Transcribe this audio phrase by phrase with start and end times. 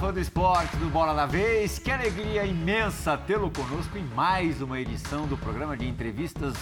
[0.00, 1.78] Fã do esporte do Bola da Vez.
[1.78, 6.54] Que alegria imensa tê-lo conosco em mais uma edição do programa de entrevistas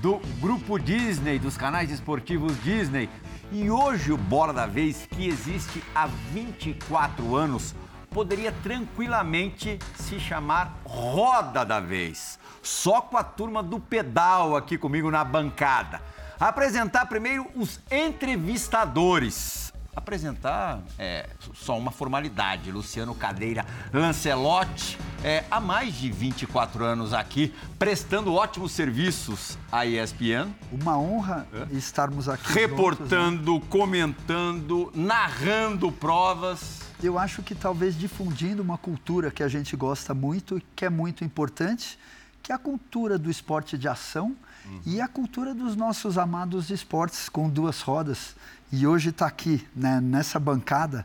[0.00, 3.10] do Grupo Disney, dos canais esportivos Disney.
[3.50, 7.74] E hoje o Bola da Vez, que existe há 24 anos,
[8.10, 12.38] poderia tranquilamente se chamar Roda da Vez.
[12.62, 16.00] Só com a turma do pedal aqui comigo na bancada.
[16.38, 19.63] Apresentar primeiro os entrevistadores
[19.96, 22.70] apresentar é só uma formalidade.
[22.70, 30.52] Luciano Cadeira Lancelotti, é, há mais de 24 anos aqui, prestando ótimos serviços à ESPN.
[30.70, 31.74] Uma honra é.
[31.76, 32.52] estarmos aqui.
[32.52, 33.70] Reportando, juntos, né?
[33.70, 36.80] comentando, narrando provas.
[37.02, 40.90] Eu acho que talvez difundindo uma cultura que a gente gosta muito e que é
[40.90, 41.98] muito importante,
[42.42, 44.80] que é a cultura do esporte de ação uhum.
[44.86, 48.36] e a cultura dos nossos amados esportes com duas rodas.
[48.72, 51.04] E hoje estar tá aqui, né, nessa bancada,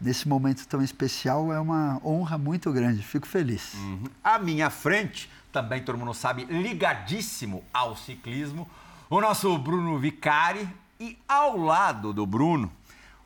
[0.00, 3.02] nesse momento tão especial, é uma honra muito grande.
[3.02, 3.74] Fico feliz.
[3.74, 4.04] Uhum.
[4.24, 8.68] À minha frente, também todo mundo sabe, ligadíssimo ao ciclismo,
[9.08, 10.68] o nosso Bruno Vicari.
[11.02, 12.70] E ao lado do Bruno,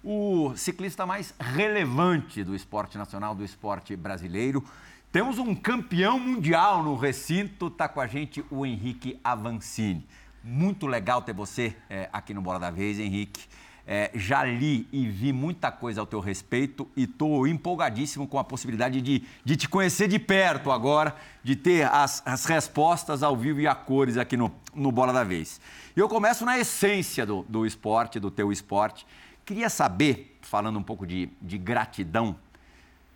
[0.04, 4.62] o ciclista mais relevante do esporte nacional, do esporte brasileiro.
[5.10, 10.06] Temos um campeão mundial no recinto, está com a gente o Henrique Avancini.
[10.42, 13.48] Muito legal ter você é, aqui no Bola da Vez, Henrique.
[13.86, 18.44] É, já li e vi muita coisa ao teu respeito e estou empolgadíssimo com a
[18.44, 23.60] possibilidade de, de te conhecer de perto agora, de ter as, as respostas ao vivo
[23.60, 25.60] e a cores aqui no, no Bola da Vez.
[25.94, 29.06] Eu começo na essência do, do esporte, do teu esporte.
[29.44, 32.36] Queria saber, falando um pouco de, de gratidão,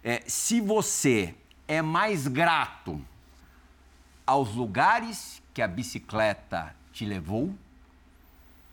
[0.05, 1.35] é, se você
[1.67, 3.01] é mais grato
[4.27, 7.55] aos lugares que a bicicleta te levou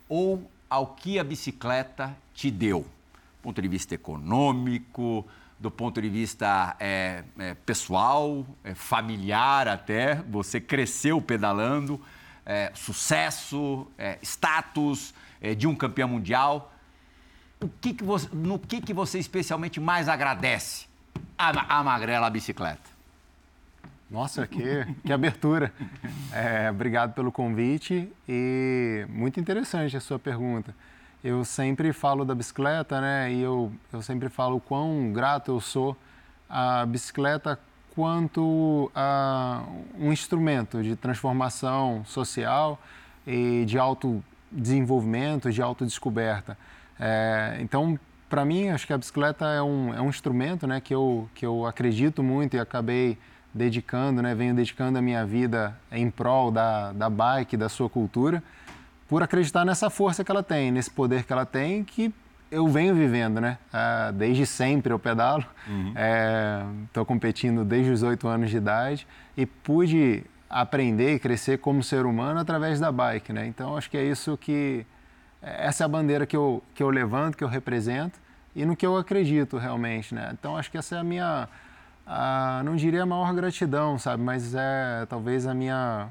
[0.09, 5.25] ou ao que a bicicleta te deu, do ponto de vista econômico,
[5.57, 10.15] do ponto de vista é, é, pessoal, é, familiar até.
[10.29, 12.01] Você cresceu pedalando,
[12.45, 16.73] é, sucesso, é, status é, de um campeão mundial.
[17.61, 20.87] O que que você, no que, que você especialmente mais agradece
[21.37, 22.94] a, a magrela bicicleta?
[24.15, 25.73] Nossa, que, que abertura.
[26.31, 30.73] É, obrigado pelo convite e muito interessante a sua pergunta.
[31.21, 33.29] Eu sempre falo da bicicleta, né?
[33.33, 35.97] E eu, eu sempre falo quão grato eu sou
[36.47, 37.59] à bicicleta
[37.93, 39.65] quanto a
[39.99, 42.79] um instrumento de transformação social
[43.27, 46.57] e de autodesenvolvimento, de autodescoberta.
[46.97, 47.99] É, então,
[48.29, 51.45] para mim, acho que a bicicleta é um, é um instrumento né, que, eu, que
[51.45, 53.17] eu acredito muito e acabei
[53.55, 58.43] dedicando, né, venho dedicando a minha vida em prol da, da bike, da sua cultura,
[59.07, 62.13] por acreditar nessa força que ela tem, nesse poder que ela tem, que
[62.51, 63.57] eu venho vivendo, né?
[63.71, 65.93] Ah, desde sempre eu pedalo, estou uhum.
[65.95, 69.07] é, competindo desde os oito anos de idade
[69.37, 73.47] e pude aprender e crescer como ser humano através da bike, né?
[73.47, 74.85] Então acho que é isso que
[75.41, 78.19] essa é a bandeira que eu que eu levanto, que eu represento
[78.55, 80.29] e no que eu acredito realmente, né?
[80.33, 81.47] Então acho que essa é a minha
[82.05, 84.21] ah, não diria a maior gratidão, sabe?
[84.21, 86.09] Mas é talvez a minha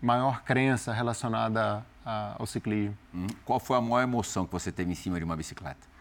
[0.00, 2.96] maior crença relacionada a, ao ciclismo.
[3.14, 3.26] Hum.
[3.44, 5.92] Qual foi a maior emoção que você teve em cima de uma bicicleta?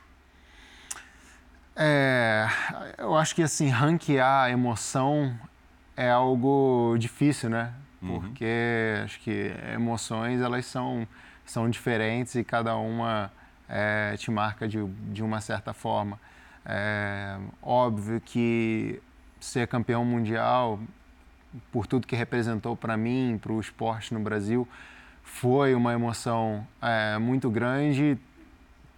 [1.76, 2.48] É,
[2.98, 5.34] eu acho que assim, ranquear a emoção
[5.96, 7.74] é algo difícil, né?
[8.02, 8.20] Uhum.
[8.20, 11.08] Porque acho que emoções elas são,
[11.46, 13.32] são diferentes e cada uma
[13.70, 16.20] é, te marca de, de uma certa forma.
[16.66, 19.02] É óbvio que
[19.42, 20.80] ser campeão mundial,
[21.72, 24.68] por tudo que representou para mim, para o esporte no Brasil,
[25.24, 28.18] foi uma emoção é, muito grande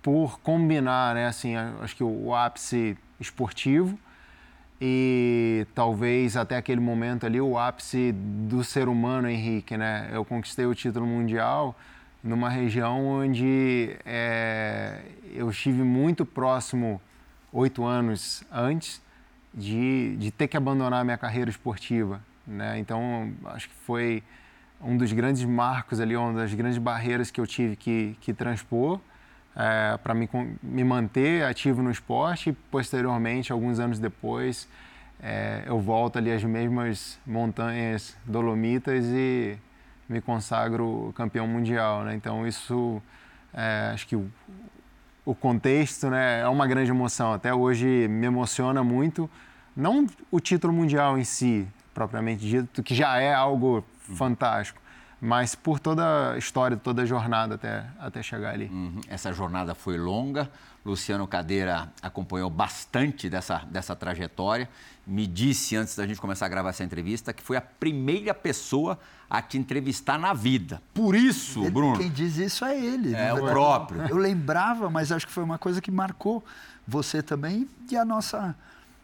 [0.01, 3.97] por combinar, né, assim, acho que o, ápice esportivo
[4.81, 10.09] e talvez até aquele momento ali o ápice do ser humano, Henrique, né?
[10.11, 11.73] Eu conquistei o título mundial
[12.21, 14.99] numa região onde é,
[15.33, 17.01] eu estive muito próximo
[17.53, 19.01] oito anos antes
[19.53, 22.21] de, de ter que abandonar a minha carreira esportiva.
[22.45, 22.79] Né?
[22.79, 24.23] Então, acho que foi
[24.81, 28.99] um dos grandes marcos ali, uma das grandes barreiras que eu tive que, que transpor
[29.55, 30.29] é, para me,
[30.61, 34.67] me manter ativo no esporte e, posteriormente, alguns anos depois,
[35.21, 39.57] é, eu volto ali às mesmas montanhas dolomitas e
[40.09, 42.03] me consagro campeão mundial.
[42.03, 42.15] Né?
[42.15, 43.01] Então, isso,
[43.53, 44.17] é, acho que
[45.25, 47.33] o contexto né, é uma grande emoção.
[47.33, 49.29] Até hoje me emociona muito,
[49.75, 54.81] não o título mundial em si, propriamente dito, que já é algo fantástico,
[55.23, 58.65] mas por toda a história, toda a jornada até, até chegar ali.
[58.65, 58.99] Uhum.
[59.07, 60.51] Essa jornada foi longa.
[60.85, 64.67] Luciano Cadeira acompanhou bastante dessa, dessa trajetória.
[65.07, 68.99] Me disse antes da gente começar a gravar essa entrevista que foi a primeira pessoa
[69.29, 70.81] a te entrevistar na vida.
[70.93, 71.97] Por isso, ele, Bruno.
[71.99, 73.15] Quem diz isso é ele.
[73.15, 74.01] É o próprio.
[74.09, 76.43] Eu lembrava, mas acho que foi uma coisa que marcou
[76.85, 78.53] você também e a nossa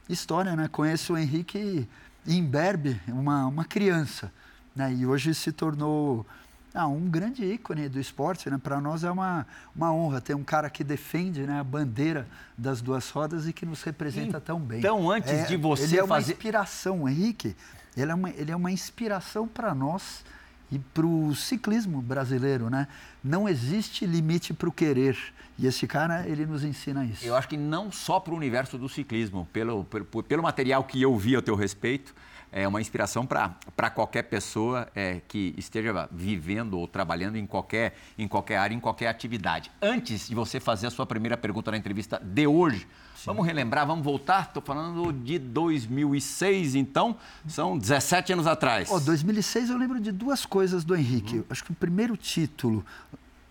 [0.09, 0.67] história, né?
[0.67, 1.87] Conheço o Henrique
[2.27, 4.33] Imberbe, uma, uma criança,
[4.79, 4.93] né?
[4.93, 6.25] E hoje se tornou
[6.73, 8.57] ah, um grande ícone do esporte, né?
[8.57, 9.45] Para nós é uma,
[9.75, 12.25] uma honra ter um cara que defende né, a bandeira
[12.57, 14.79] das duas rodas e que nos representa então, tão bem.
[14.79, 16.31] Então, antes é, de você ele é uma fazer...
[16.31, 17.55] inspiração, Henrique.
[17.97, 20.23] Ele é uma, ele é uma inspiração para nós
[20.71, 22.87] e para o ciclismo brasileiro, né?
[23.21, 25.17] Não existe limite para o querer.
[25.57, 27.25] E esse cara, ele nos ensina isso.
[27.25, 31.01] Eu acho que não só para o universo do ciclismo, pelo, pelo, pelo material que
[31.01, 32.15] eu vi a teu respeito,
[32.51, 38.27] é uma inspiração para qualquer pessoa é, que esteja vivendo ou trabalhando em qualquer, em
[38.27, 39.71] qualquer área, em qualquer atividade.
[39.81, 43.25] Antes de você fazer a sua primeira pergunta na entrevista de hoje, Sim.
[43.25, 44.43] vamos relembrar, vamos voltar?
[44.47, 47.15] Estou falando de 2006, então,
[47.47, 48.89] são 17 anos atrás.
[48.91, 51.37] Oh, 2006 eu lembro de duas coisas do Henrique.
[51.37, 51.45] Uhum.
[51.49, 52.85] Acho que o primeiro título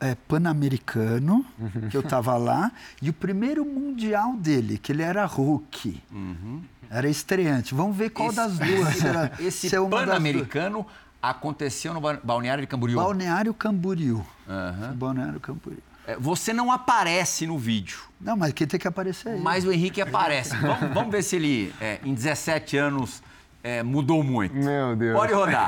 [0.00, 1.88] é, pan-americano, uhum.
[1.88, 2.70] que eu estava lá,
[3.02, 6.02] e o primeiro mundial dele, que ele era rookie.
[6.10, 6.62] Uhum.
[6.90, 7.74] Era estreante.
[7.74, 9.32] Vamos ver qual esse, das duas será.
[9.38, 10.86] Esse é Pan-Americano
[11.22, 12.96] aconteceu no Balneário de Camboriú.
[12.96, 14.24] Balneário Camboriú.
[14.46, 14.94] Uhum.
[14.94, 15.82] Balneário Camboriú.
[16.06, 17.98] É, você não aparece no vídeo.
[18.20, 19.40] Não, mas quem tem que aparecer aí.
[19.40, 20.56] Mas o Henrique aparece.
[20.56, 23.22] vamos, vamos, ver se ele, é, em 17 anos,
[23.62, 24.54] é, mudou muito.
[24.54, 25.18] Meu Deus.
[25.18, 25.66] Pode rodar.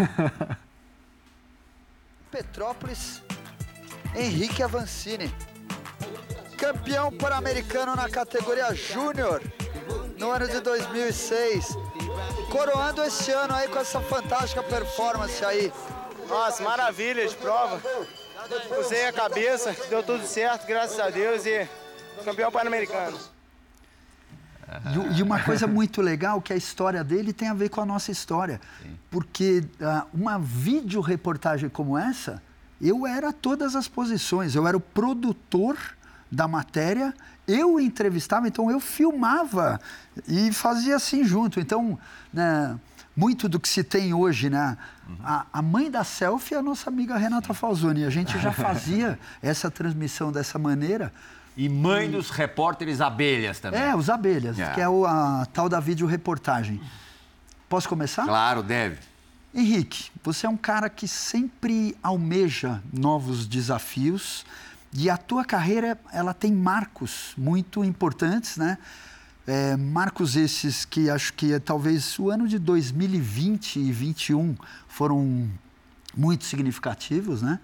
[2.30, 3.22] Petrópolis,
[4.14, 5.32] Henrique Avancini.
[6.56, 9.42] Campeão pan-americano na categoria Júnior
[10.18, 11.76] no ano de 2006.
[12.50, 15.72] Coroando este ano aí com essa fantástica performance aí.
[16.28, 17.80] Nossa, maravilha de prova.
[18.78, 21.68] Usei a cabeça, deu tudo certo, graças a Deus, e
[22.24, 23.18] campeão pan-americano.
[25.16, 28.10] E uma coisa muito legal que a história dele tem a ver com a nossa
[28.10, 28.60] história.
[28.82, 28.98] Sim.
[29.10, 32.42] Porque uh, uma videoreportagem como essa,
[32.80, 34.54] eu era todas as posições.
[34.54, 35.76] Eu era o produtor
[36.30, 37.12] da matéria,
[37.46, 39.80] eu entrevistava, então eu filmava
[40.26, 41.58] e fazia assim junto.
[41.58, 41.98] Então,
[42.32, 42.78] né,
[43.14, 44.78] muito do que se tem hoje, né?
[45.08, 45.16] Uhum.
[45.24, 48.04] A, a, mãe da selfie é a nossa amiga Renata Falzoni.
[48.04, 51.12] A gente já fazia essa transmissão dessa maneira.
[51.56, 52.12] E mãe e...
[52.12, 53.80] dos repórteres abelhas também.
[53.80, 54.72] É, os abelhas, é.
[54.72, 56.80] que é o, a tal da videoreportagem.
[57.68, 58.24] Posso começar?
[58.24, 59.09] Claro, deve.
[59.52, 64.46] Henrique, você é um cara que sempre almeja novos desafios
[64.92, 68.78] e a tua carreira, ela tem marcos muito importantes, né?
[69.46, 74.56] É, marcos esses que acho que é, talvez o ano de 2020 e 2021
[74.86, 75.50] foram
[76.16, 77.58] muito significativos, né?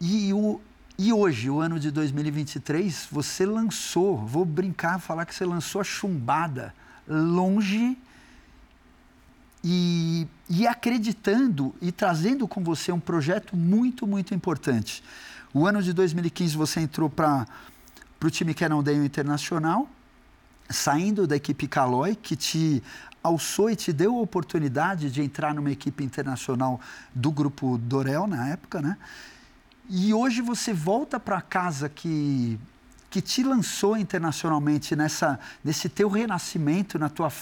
[0.00, 0.58] E, o,
[0.98, 5.84] e hoje, o ano de 2023, você lançou, vou brincar, falar que você lançou a
[5.84, 6.74] chumbada
[7.06, 7.98] longe
[9.62, 15.02] e, e acreditando e trazendo com você um projeto muito, muito importante.
[15.52, 17.46] O ano de 2015 você entrou para
[18.22, 19.88] o time Cannondale Internacional,
[20.68, 22.82] saindo da equipe Caloi, que te
[23.22, 26.80] alçou e te deu a oportunidade de entrar numa equipe internacional
[27.14, 28.96] do grupo Dorel na época, né?
[29.88, 32.58] E hoje você volta para a casa que
[33.10, 37.32] que te lançou internacionalmente nessa nesse teu renascimento na tua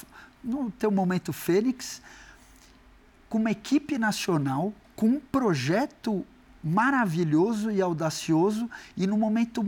[0.47, 2.01] no teu momento Fênix,
[3.29, 6.25] com uma equipe nacional, com um projeto
[6.63, 9.63] maravilhoso e audacioso e no momento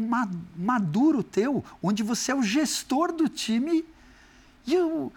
[0.57, 3.85] maduro teu, onde você é o gestor do time
[4.67, 5.13] e o,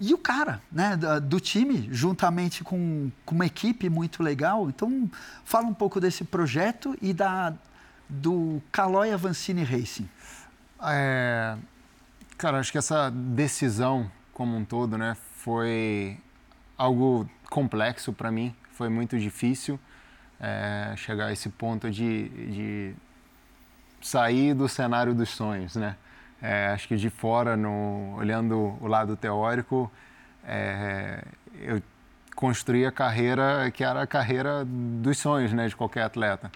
[0.00, 4.68] e o cara né, do time, juntamente com, com uma equipe muito legal.
[4.68, 5.10] Então,
[5.44, 7.54] fala um pouco desse projeto e da,
[8.08, 10.08] do Caloi Avancini Racing.
[10.82, 11.56] É,
[12.36, 16.18] cara, acho que essa decisão como um todo né, foi
[16.76, 19.80] algo complexo para mim, foi muito difícil
[20.38, 22.94] é, chegar a esse ponto de, de
[24.02, 25.96] sair do cenário dos sonhos, né?
[26.42, 29.90] É, acho que de fora, no, olhando o lado teórico,
[30.44, 31.24] é,
[31.58, 31.82] eu
[32.34, 36.52] construí a carreira que era a carreira dos sonhos, né, de qualquer atleta.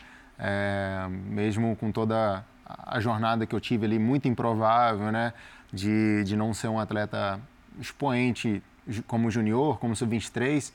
[1.08, 5.32] Mesmo com toda a jornada que eu tive ali, muito improvável, né,
[5.72, 7.40] de, de não ser um atleta
[7.78, 8.62] expoente
[9.06, 10.72] como junior, como sub-23,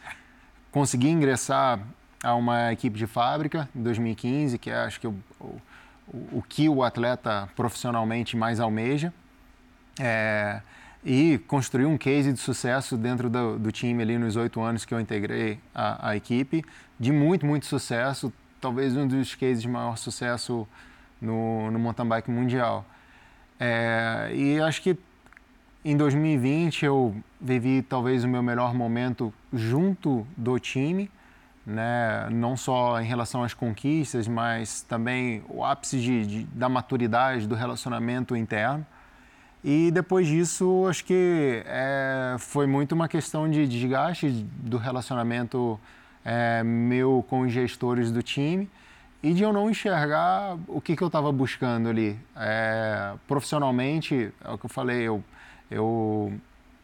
[0.71, 1.79] consegui ingressar
[2.23, 5.61] a uma equipe de fábrica em 2015, que é acho que o, o,
[6.07, 9.13] o que o atleta profissionalmente mais almeja.
[9.99, 10.61] É,
[11.05, 14.93] e construir um case de sucesso dentro do, do time ali nos oito anos que
[14.93, 16.65] eu integrei a, a, equipe,
[16.99, 20.67] de muito, muito sucesso, talvez um dos cases de maior sucesso
[21.21, 22.83] no, no mountain bike mundial.
[23.59, 24.97] É, e acho que
[25.83, 31.09] em 2020 eu vivi talvez o meu melhor momento junto do time,
[31.65, 32.27] né?
[32.31, 37.55] não só em relação às conquistas, mas também o ápice de, de, da maturidade do
[37.55, 38.85] relacionamento interno.
[39.63, 45.79] E depois disso, acho que é, foi muito uma questão de desgaste do relacionamento
[46.23, 48.69] é, meu com os gestores do time
[49.23, 52.19] e de eu não enxergar o que, que eu estava buscando ali.
[52.35, 55.23] É, profissionalmente, é o que eu falei, eu,
[55.69, 56.33] eu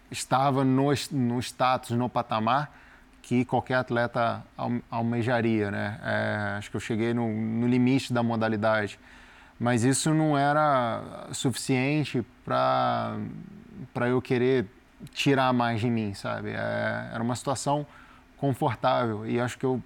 [0.10, 2.78] estava no, no status, no patamar
[3.22, 4.44] que qualquer atleta
[4.90, 6.00] almejaria, né?
[6.04, 8.98] É, acho que eu cheguei no, no limite da modalidade
[9.62, 13.16] mas isso não era suficiente para
[13.94, 14.66] para eu querer
[15.14, 16.50] tirar mais de mim, sabe?
[16.50, 17.86] É, era uma situação
[18.38, 19.82] confortável e acho que eu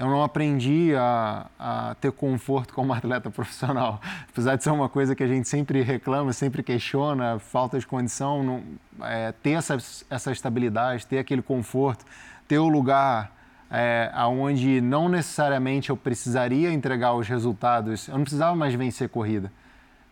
[0.00, 4.00] eu não aprendi a, a, ter conforto como atleta profissional.
[4.30, 8.42] Apesar de ser uma coisa que a gente sempre reclama, sempre questiona, falta de condição,
[8.42, 8.62] não,
[9.06, 9.76] é, ter essa,
[10.08, 12.06] essa estabilidade, ter aquele conforto,
[12.48, 13.30] ter o lugar
[13.70, 19.52] é, aonde não necessariamente eu precisaria entregar os resultados, eu não precisava mais vencer corrida.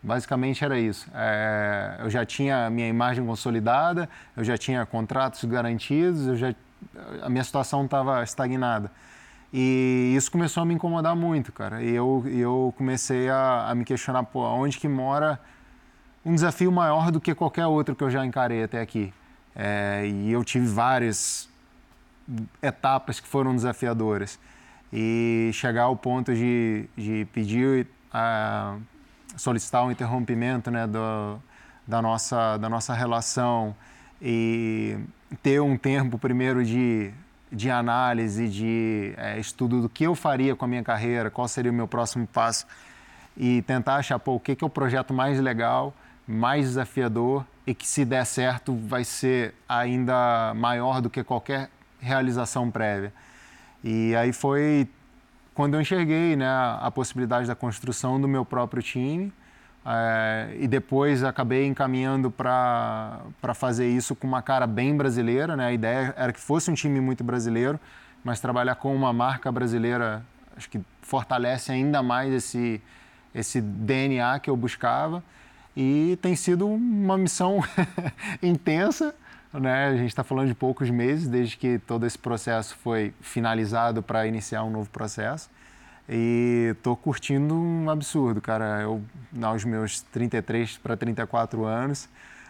[0.03, 1.09] Basicamente era isso.
[1.15, 6.53] É, eu já tinha minha imagem consolidada, eu já tinha contratos garantidos, eu já,
[7.23, 8.91] a minha situação estava estagnada.
[9.51, 11.81] E isso começou a me incomodar muito, cara.
[11.81, 15.39] E eu, eu comecei a, a me questionar, pô, onde que mora
[16.23, 19.13] um desafio maior do que qualquer outro que eu já encarei até aqui.
[19.55, 21.49] É, e eu tive vários
[22.61, 24.39] etapas que foram desafiadoras.
[24.91, 28.79] E chegar ao ponto de, de pedir, uh,
[29.35, 31.39] solicitar um interrompimento né, do,
[31.87, 33.75] da, nossa, da nossa relação
[34.21, 34.97] e
[35.41, 37.11] ter um tempo primeiro de,
[37.51, 41.71] de análise, de é, estudo do que eu faria com a minha carreira, qual seria
[41.71, 42.67] o meu próximo passo
[43.35, 45.93] e tentar achar pô, o que, que é o projeto mais legal,
[46.27, 52.69] mais desafiador e que se der certo vai ser ainda maior do que qualquer realização
[52.69, 53.13] prévia.
[53.83, 54.87] E aí foi
[55.53, 59.33] quando eu enxerguei né, a possibilidade da construção do meu próprio time
[59.85, 63.21] é, e depois acabei encaminhando para
[63.55, 65.55] fazer isso com uma cara bem brasileira.
[65.55, 65.65] Né?
[65.65, 67.79] A ideia era que fosse um time muito brasileiro,
[68.23, 70.23] mas trabalhar com uma marca brasileira
[70.55, 72.81] acho que fortalece ainda mais esse,
[73.33, 75.23] esse DNA que eu buscava.
[75.75, 77.63] E tem sido uma missão
[78.43, 79.15] intensa,
[79.53, 79.87] né?
[79.87, 84.27] A gente está falando de poucos meses desde que todo esse processo foi finalizado para
[84.27, 85.49] iniciar um novo processo.
[86.09, 88.81] E estou curtindo um absurdo, cara.
[88.81, 89.03] Eu,
[89.41, 92.09] aos meus 33 para 34 anos,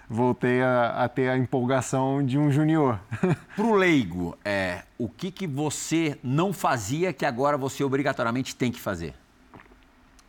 [0.09, 2.99] voltei a, a, ter a empolgação de um junior.
[3.55, 8.71] Para o leigo, é, o que, que você não fazia que agora você obrigatoriamente tem
[8.71, 9.13] que fazer?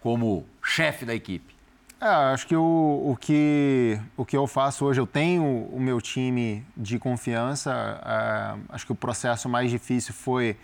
[0.01, 1.55] Como chefe da equipe?
[2.01, 6.01] É, acho que o, o que o que eu faço hoje, eu tenho o meu
[6.01, 7.71] time de confiança.
[8.05, 10.57] É, acho que o processo mais difícil foi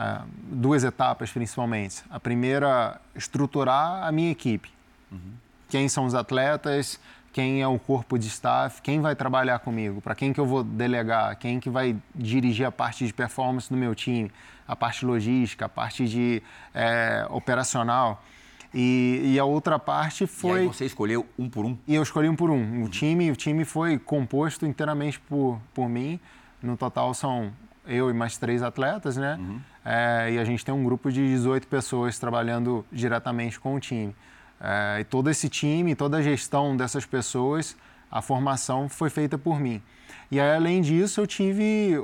[0.00, 2.02] é, duas etapas, principalmente.
[2.08, 4.70] A primeira, estruturar a minha equipe.
[5.12, 5.32] Uhum.
[5.68, 6.98] Quem são os atletas,
[7.34, 10.64] quem é o corpo de staff, quem vai trabalhar comigo, para quem que eu vou
[10.64, 14.32] delegar, quem que vai dirigir a parte de performance do meu time,
[14.66, 16.42] a parte logística, a parte de
[16.74, 18.24] é, operacional.
[18.72, 20.60] E, e, a outra parte foi.
[20.60, 21.76] E aí você escolheu um por um?
[21.86, 22.84] E eu escolhi um por um.
[22.84, 26.20] O time, o time foi composto inteiramente por, por mim.
[26.62, 27.52] No total são
[27.84, 29.36] eu e mais três atletas, né?
[29.40, 29.60] Uhum.
[29.84, 34.14] É, e a gente tem um grupo de 18 pessoas trabalhando diretamente com o time.
[34.60, 37.76] É, e todo esse time, toda a gestão dessas pessoas,
[38.10, 39.82] a formação foi feita por mim.
[40.30, 41.94] E aí, além disso, eu tive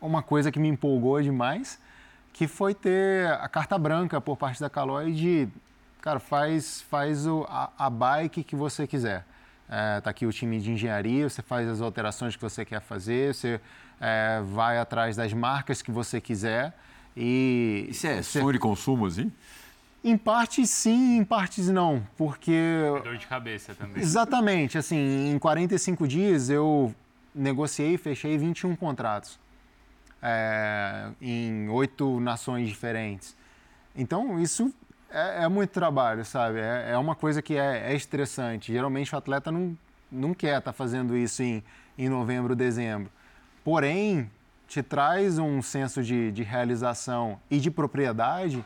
[0.00, 1.80] uma coisa que me empolgou demais,
[2.32, 5.48] que foi ter a carta branca por parte da Caloi de
[6.04, 9.24] Cara, faz, faz o, a, a bike que você quiser.
[9.66, 13.34] É, tá aqui o time de engenharia, você faz as alterações que você quer fazer,
[13.34, 13.58] você
[13.98, 16.74] é, vai atrás das marcas que você quiser.
[17.16, 18.40] E Isso é você...
[18.40, 19.30] sonho de consumo, assim?
[20.02, 22.52] Em partes sim, em partes não, porque...
[22.52, 24.02] É dor de cabeça também.
[24.02, 26.94] Exatamente, assim, em 45 dias eu
[27.34, 29.38] negociei e fechei 21 contratos
[30.24, 33.36] é, em oito nações diferentes.
[33.94, 34.74] Então, isso
[35.10, 36.58] é, é muito trabalho, sabe?
[36.58, 38.72] É, é, uma coisa que é, é, estressante.
[38.72, 39.76] Geralmente o atleta não,
[40.10, 41.62] não quer estar tá fazendo isso em,
[41.98, 43.12] em novembro, dezembro.
[43.62, 44.30] Porém,
[44.74, 48.64] te traz um senso de, de realização e de propriedade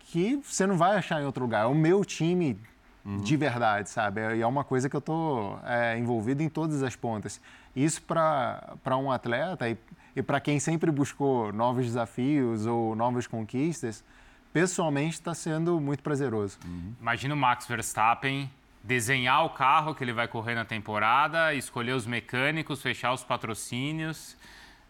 [0.00, 1.66] que você não vai achar em outro lugar.
[1.66, 2.60] O meu time
[3.02, 3.22] uhum.
[3.22, 4.20] de verdade, sabe?
[4.36, 7.40] E é uma coisa que eu estou é, envolvido em todas as pontas.
[7.74, 9.78] Isso para um atleta e,
[10.14, 14.04] e para quem sempre buscou novos desafios ou novas conquistas,
[14.52, 16.58] pessoalmente está sendo muito prazeroso.
[16.66, 16.92] Uhum.
[17.00, 18.50] Imagina o Max Verstappen
[18.84, 24.36] desenhar o carro que ele vai correr na temporada, escolher os mecânicos, fechar os patrocínios,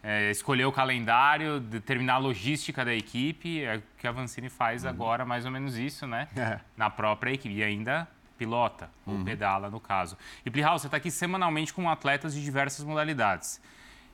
[0.03, 3.63] é, escolher o calendário, determinar a logística da equipe.
[3.63, 4.89] É o que a Vancini faz uhum.
[4.89, 6.27] agora, mais ou menos isso, né?
[6.35, 6.59] É.
[6.75, 7.55] Na própria equipe.
[7.55, 9.23] E ainda pilota, ou uhum.
[9.23, 10.17] pedala, no caso.
[10.45, 13.61] E, Plihal, você está aqui semanalmente com atletas de diversas modalidades.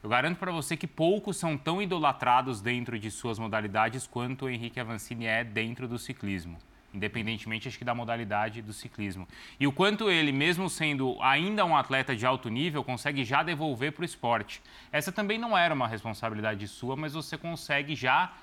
[0.03, 4.49] Eu garanto para você que poucos são tão idolatrados dentro de suas modalidades quanto o
[4.49, 6.57] Henrique Avancini é dentro do ciclismo
[6.93, 9.27] independentemente acho que da modalidade do ciclismo.
[9.59, 13.91] E o quanto ele, mesmo sendo ainda um atleta de alto nível, consegue já devolver
[13.91, 14.61] para o esporte.
[14.91, 18.33] Essa também não era uma responsabilidade sua, mas você consegue já,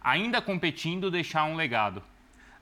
[0.00, 2.02] ainda competindo, deixar um legado.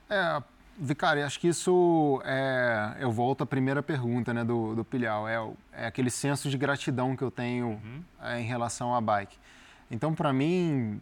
[0.09, 0.41] É,
[0.77, 2.97] Vicário, acho que isso é.
[2.99, 5.27] Eu volto à primeira pergunta né, do, do Pilhal.
[5.27, 5.35] É,
[5.73, 8.03] é aquele senso de gratidão que eu tenho uhum.
[8.21, 9.37] é, em relação à bike.
[9.89, 11.01] Então, para mim,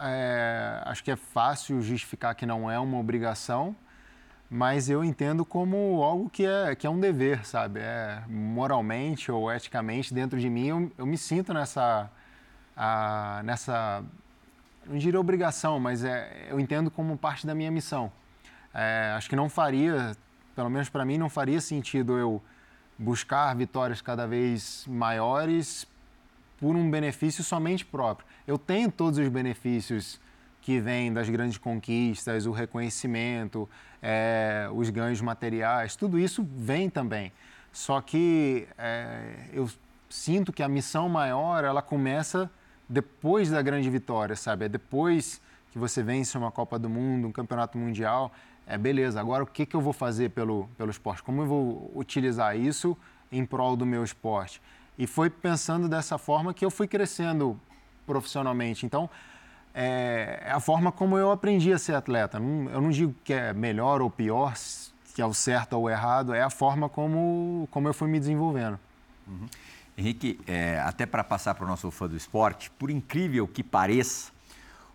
[0.00, 3.74] é, acho que é fácil justificar que não é uma obrigação,
[4.50, 7.80] mas eu entendo como algo que é, que é um dever, sabe?
[7.80, 12.10] É, moralmente ou eticamente, dentro de mim, eu, eu me sinto nessa,
[12.76, 14.02] a, nessa,
[14.86, 18.10] não diria obrigação, mas é, eu entendo como parte da minha missão.
[18.72, 20.16] É, acho que não faria,
[20.54, 22.42] pelo menos para mim, não faria sentido eu
[22.98, 25.86] buscar vitórias cada vez maiores
[26.58, 28.26] por um benefício somente próprio.
[28.48, 30.18] Eu tenho todos os benefícios
[30.62, 33.68] que vêm das grandes conquistas, o reconhecimento,
[34.00, 37.30] é, os ganhos materiais, tudo isso vem também.
[37.70, 39.68] Só que é, eu
[40.08, 42.50] sinto que a missão maior ela começa
[42.88, 44.64] depois da grande vitória, sabe?
[44.64, 48.32] É depois que você vence uma Copa do Mundo, um Campeonato Mundial.
[48.66, 51.22] É beleza, agora o que, que eu vou fazer pelo, pelo esporte?
[51.22, 52.96] Como eu vou utilizar isso
[53.30, 54.62] em prol do meu esporte?
[54.96, 57.60] E foi pensando dessa forma que eu fui crescendo
[58.08, 58.84] profissionalmente.
[58.84, 59.08] Então,
[59.74, 62.38] é, é a forma como eu aprendi a ser atleta.
[62.38, 64.54] eu não digo que é melhor ou pior,
[65.14, 68.18] que é o certo ou o errado, é a forma como, como eu fui me
[68.18, 68.78] desenvolvendo.
[69.26, 69.46] Uhum.
[69.96, 74.32] Henrique, é, até para passar para o nosso fã do esporte, por incrível que pareça,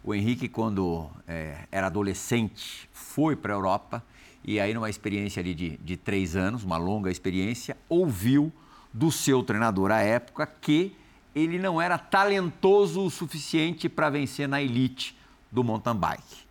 [0.03, 4.03] o Henrique, quando é, era adolescente, foi para a Europa
[4.45, 8.51] e aí, numa experiência ali de, de três anos, uma longa experiência, ouviu
[8.91, 10.95] do seu treinador à época que
[11.35, 15.17] ele não era talentoso o suficiente para vencer na elite
[15.51, 16.43] do mountain bike.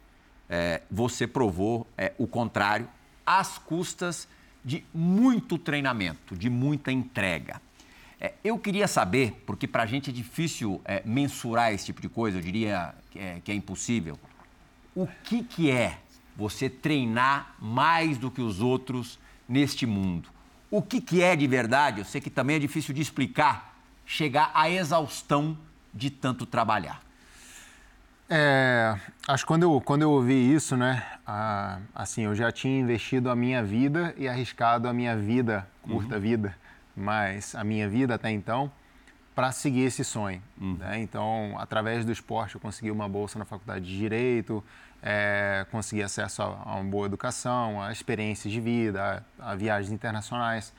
[0.49, 2.89] É, você provou é, o contrário,
[3.25, 4.29] às custas
[4.65, 7.61] de muito treinamento, de muita entrega.
[8.21, 12.09] É, eu queria saber, porque para a gente é difícil é, mensurar esse tipo de
[12.09, 14.19] coisa, eu diria que é, que é impossível,
[14.95, 15.99] o que, que é
[16.37, 19.19] você treinar mais do que os outros
[19.49, 20.29] neste mundo?
[20.71, 22.01] O que, que é de verdade?
[22.01, 23.72] Eu sei que também é difícil de explicar,
[24.07, 25.57] chegar à exaustão
[25.93, 27.03] de tanto trabalhar.
[28.35, 28.97] É,
[29.29, 33.29] acho que quando eu, quando eu ouvi isso, né, a, assim, eu já tinha investido
[33.29, 36.21] a minha vida e arriscado a minha vida, curta uhum.
[36.21, 36.57] vida,
[36.97, 38.73] mas a minha vida até então,
[39.35, 40.43] para seguir esse sonho.
[40.59, 40.77] Uhum.
[40.79, 41.01] Né?
[41.01, 44.65] Então, através do esporte, eu consegui uma bolsa na faculdade de Direito,
[45.03, 49.93] é, conseguir acesso a, a, uma boa educação, a experiências de vida, a, a viagens
[49.93, 50.73] internacionais.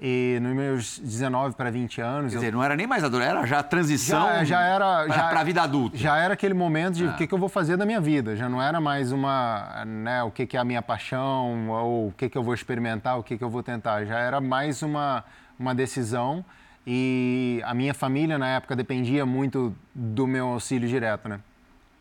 [0.00, 2.32] E nos meus 19 para 20 anos.
[2.32, 5.40] Quer dizer, não era nem mais adulto, era já a transição já, já era para
[5.40, 5.96] a vida adulta.
[5.96, 7.10] Já era aquele momento de ah.
[7.10, 8.34] o que, que eu vou fazer da minha vida.
[8.36, 9.84] Já não era mais uma.
[9.86, 13.18] Né, o que, que é a minha paixão, ou o que, que eu vou experimentar,
[13.18, 14.04] o que, que eu vou tentar.
[14.04, 15.24] Já era mais uma,
[15.58, 16.44] uma decisão.
[16.86, 21.40] E a minha família, na época, dependia muito do meu auxílio direto, né?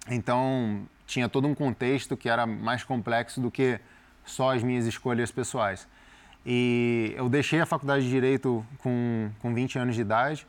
[0.10, 3.80] Então, tinha todo um contexto que era mais complexo do que
[4.26, 5.88] só as minhas escolhas pessoais.
[6.46, 10.46] E eu deixei a faculdade de Direito com, com 20 anos de idade.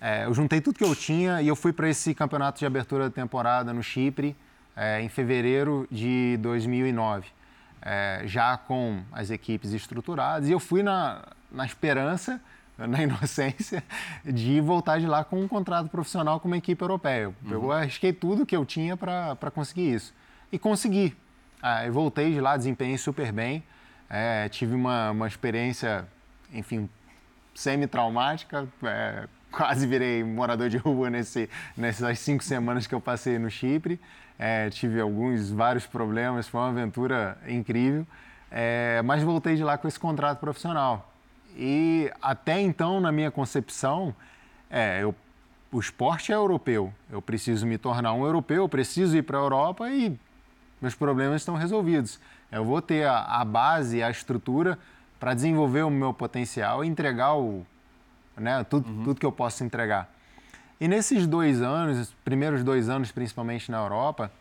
[0.00, 3.04] É, eu juntei tudo que eu tinha e eu fui para esse campeonato de abertura
[3.04, 4.36] da temporada no Chipre
[4.76, 7.28] é, em fevereiro de 2009,
[7.82, 10.48] é, já com as equipes estruturadas.
[10.48, 12.40] E eu fui na, na esperança
[12.88, 13.82] na inocência,
[14.24, 17.28] de voltar de lá com um contrato profissional com uma equipe europeia.
[17.28, 17.50] Uhum.
[17.50, 20.14] Eu arrisquei tudo que eu tinha para conseguir isso.
[20.50, 21.16] E consegui.
[21.62, 23.62] Ah, eu voltei de lá, desempenhei super bem.
[24.10, 26.04] É, tive uma, uma experiência,
[26.52, 26.90] enfim,
[27.54, 28.66] semi-traumática.
[28.82, 34.00] É, quase virei morador de rua nesse, nessas cinco semanas que eu passei no Chipre.
[34.38, 38.06] É, tive alguns, vários problemas, foi uma aventura incrível.
[38.50, 41.12] É, mas voltei de lá com esse contrato profissional.
[41.56, 44.14] E até então, na minha concepção,
[44.68, 45.14] é, eu,
[45.70, 46.92] o esporte é europeu.
[47.10, 50.18] Eu preciso me tornar um europeu, eu preciso ir para a Europa e
[50.80, 52.18] meus problemas estão resolvidos.
[52.50, 54.78] Eu vou ter a, a base, a estrutura
[55.18, 57.64] para desenvolver o meu potencial e entregar o,
[58.36, 59.04] né, tudo, uhum.
[59.04, 60.10] tudo que eu posso entregar.
[60.80, 64.32] E nesses dois anos, os primeiros dois anos, principalmente na Europa,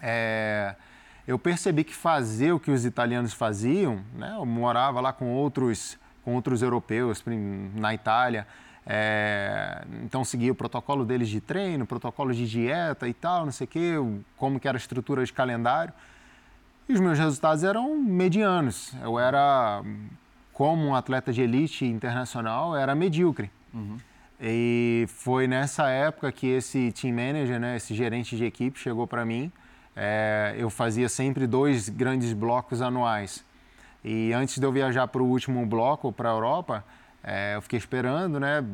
[0.00, 0.74] é,
[1.28, 5.98] eu percebi que fazer o que os italianos faziam, né, eu morava lá com outros,
[6.24, 7.22] com outros europeus
[7.74, 8.46] na Itália,
[8.86, 13.64] é, então seguia o protocolo deles de treino, protocolo de dieta e tal, não sei
[13.66, 13.94] o quê,
[14.36, 15.92] como que era a estrutura de calendário.
[16.88, 18.92] E os meus resultados eram medianos.
[19.02, 19.82] Eu era,
[20.52, 23.50] como um atleta de elite internacional, era medíocre.
[23.74, 23.96] Uhum.
[24.40, 29.24] E foi nessa época que esse team manager, né, esse gerente de equipe, chegou para
[29.24, 29.50] mim.
[29.96, 33.44] É, eu fazia sempre dois grandes blocos anuais.
[34.04, 36.84] E antes de eu viajar para o último bloco, para a Europa,
[37.24, 38.64] é, eu fiquei esperando, né,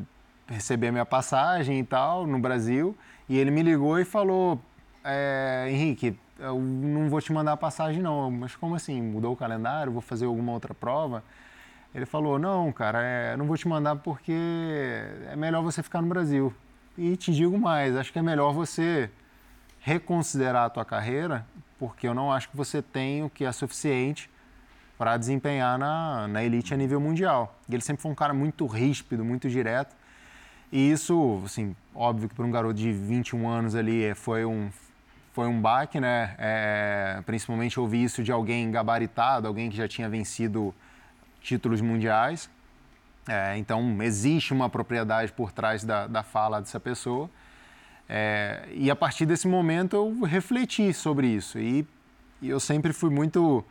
[0.47, 2.95] receber minha passagem e tal no Brasil.
[3.27, 4.61] E ele me ligou e falou:
[5.03, 8.31] é, Henrique, eu não vou te mandar a passagem não.
[8.31, 9.01] Mas como assim?
[9.01, 9.93] Mudou o calendário?
[9.93, 11.23] Vou fazer alguma outra prova?
[11.95, 14.33] Ele falou: Não, cara, é, não vou te mandar porque
[15.31, 16.53] é melhor você ficar no Brasil.
[16.97, 19.11] E te digo mais: acho que é melhor você
[19.81, 21.47] reconsiderar a tua carreira,
[21.79, 24.31] porque eu não acho que você tem o que é suficiente
[24.97, 27.59] para desempenhar na, na elite a nível mundial.
[27.69, 29.97] E ele sempre foi um cara muito ríspido, muito direto.
[30.71, 34.71] E isso, assim, óbvio que para um garoto de 21 anos ali é, foi um,
[35.33, 36.35] foi um baque, né?
[36.39, 40.75] É, principalmente ouvir isso de alguém gabaritado, alguém que já tinha vencido
[41.41, 42.51] títulos mundiais.
[43.29, 47.31] É, então, existe uma propriedade por trás da, da fala dessa pessoa.
[48.09, 51.59] É, e a partir desse momento eu refleti sobre isso.
[51.59, 51.87] E,
[52.41, 53.65] e eu sempre fui muito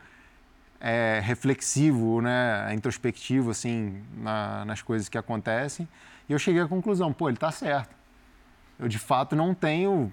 [0.80, 5.88] é, reflexivo, né, introspectivo assim na, nas coisas que acontecem.
[6.28, 7.94] E eu cheguei à conclusão, pô, ele está certo.
[8.78, 10.12] Eu de fato não tenho,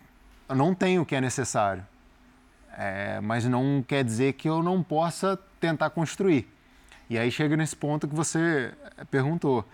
[0.55, 1.85] não tenho o que é necessário.
[2.77, 6.47] É, mas não quer dizer que eu não possa tentar construir.
[7.09, 8.73] E aí chega nesse ponto que você
[9.09, 9.65] perguntou.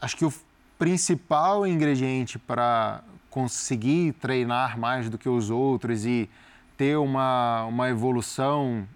[0.00, 0.32] Acho que o
[0.78, 6.28] principal ingrediente para conseguir treinar mais do que os outros e
[6.76, 8.86] ter uma, uma evolução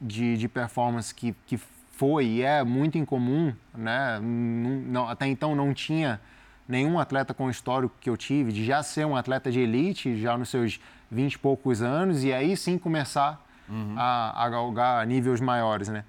[0.00, 1.60] de, de performance que, que
[1.92, 4.20] foi e é muito incomum, né?
[4.20, 6.20] Não, até então não tinha
[6.68, 10.20] nenhum atleta com o histórico que eu tive de já ser um atleta de elite,
[10.20, 10.78] já nos seus
[11.10, 13.94] 20 e poucos anos, e aí sim começar uhum.
[13.96, 16.04] a, a galgar níveis maiores, né?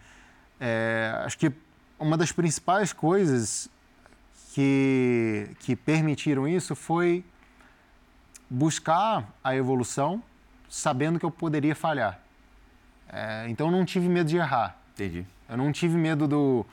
[0.60, 1.52] É, acho que
[1.98, 3.70] uma das principais coisas
[4.54, 7.24] que, que permitiram isso foi
[8.50, 10.22] buscar a evolução
[10.68, 12.20] sabendo que eu poderia falhar.
[13.08, 14.78] É, então eu não tive medo de errar.
[14.94, 15.26] Entendi.
[15.48, 16.66] Eu não tive medo do.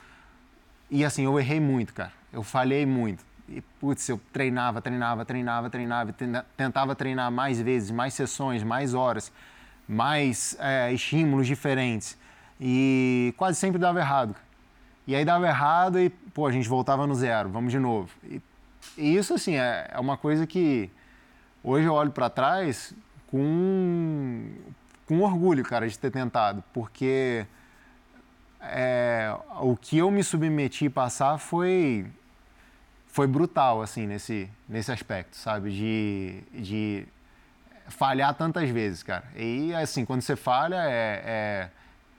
[0.91, 2.11] E assim, eu errei muito, cara.
[2.31, 3.25] Eu falhei muito.
[3.49, 6.13] E, putz, eu treinava, treinava, treinava, treinava,
[6.55, 9.31] tentava treinar mais vezes, mais sessões, mais horas,
[9.87, 12.17] mais é, estímulos diferentes.
[12.59, 14.35] E quase sempre dava errado.
[15.05, 18.09] E aí dava errado e, pô, a gente voltava no zero, vamos de novo.
[18.23, 18.41] E,
[18.97, 20.89] e isso, assim, é, é uma coisa que
[21.63, 22.93] hoje eu olho para trás
[23.27, 24.51] com
[25.07, 27.45] com orgulho, cara, de ter tentado, porque
[28.61, 32.05] é, o que eu me submeti a passar foi
[33.17, 35.71] foi brutal, assim, nesse, nesse aspecto, sabe?
[35.71, 37.07] De, de
[37.87, 39.23] falhar tantas vezes, cara.
[39.35, 41.69] E, assim, quando você falha, é, é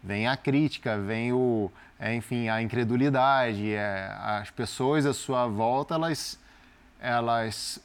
[0.02, 5.94] vem a crítica, vem o, é, enfim, a incredulidade, é, as pessoas à sua volta,
[5.94, 6.36] elas,
[6.98, 7.78] elas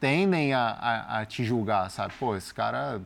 [0.00, 2.14] tendem a, a, a te julgar, sabe?
[2.18, 3.02] Pô, esse cara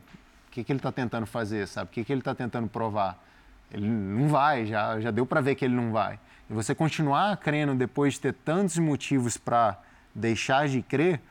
[0.47, 1.89] o que, que ele está tentando fazer, sabe?
[1.89, 3.21] O que, que ele está tentando provar?
[3.69, 6.17] Ele não vai, já, já deu para ver que ele não vai.
[6.51, 9.79] E você continuar crendo depois de ter tantos motivos para
[10.13, 11.21] deixar de crer,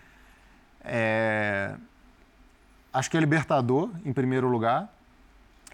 [0.82, 1.74] é...
[2.90, 4.88] acho que é libertador, em primeiro lugar.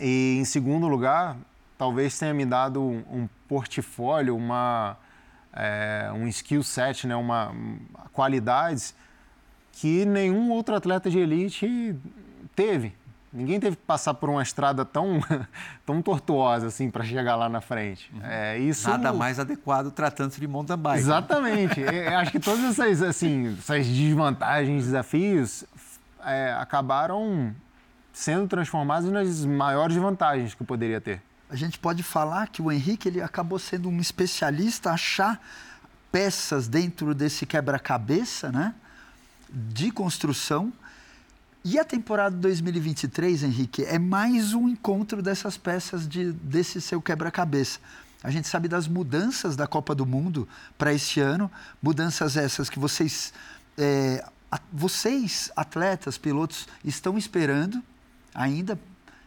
[0.00, 1.36] E, em segundo lugar,
[1.78, 4.96] talvez tenha me dado um, um portfólio, uma,
[5.52, 7.14] é, um skill set, né?
[7.14, 7.54] uma,
[8.12, 8.96] qualidades
[9.70, 11.96] que nenhum outro atleta de elite
[12.56, 12.92] teve.
[13.36, 15.20] Ninguém teve que passar por uma estrada tão,
[15.84, 18.10] tão tortuosa assim para chegar lá na frente.
[18.14, 18.20] Uhum.
[18.24, 18.88] É, isso...
[18.88, 21.00] Nada mais adequado tratando-se de mountain bike.
[21.00, 21.80] Exatamente.
[21.80, 25.64] Eu acho que todas essas, assim, essas desvantagens, desafios
[26.24, 27.54] é, acabaram
[28.10, 31.20] sendo transformados nas maiores vantagens que eu poderia ter.
[31.50, 35.38] A gente pode falar que o Henrique ele acabou sendo um especialista a achar
[36.10, 38.74] peças dentro desse quebra-cabeça, né?
[39.50, 40.72] De construção
[41.68, 47.80] e a temporada 2023, Henrique, é mais um encontro dessas peças de, desse seu quebra-cabeça.
[48.22, 50.48] A gente sabe das mudanças da Copa do Mundo
[50.78, 51.50] para este ano,
[51.82, 53.34] mudanças essas que vocês,
[53.76, 54.24] é,
[54.72, 57.82] vocês, atletas, pilotos, estão esperando
[58.32, 58.78] ainda.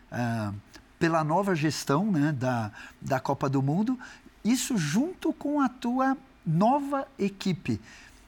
[0.10, 0.56] Uh,
[0.98, 2.72] pela nova gestão né, da,
[3.02, 4.00] da Copa do Mundo,
[4.44, 7.80] isso junto com a tua nova equipe.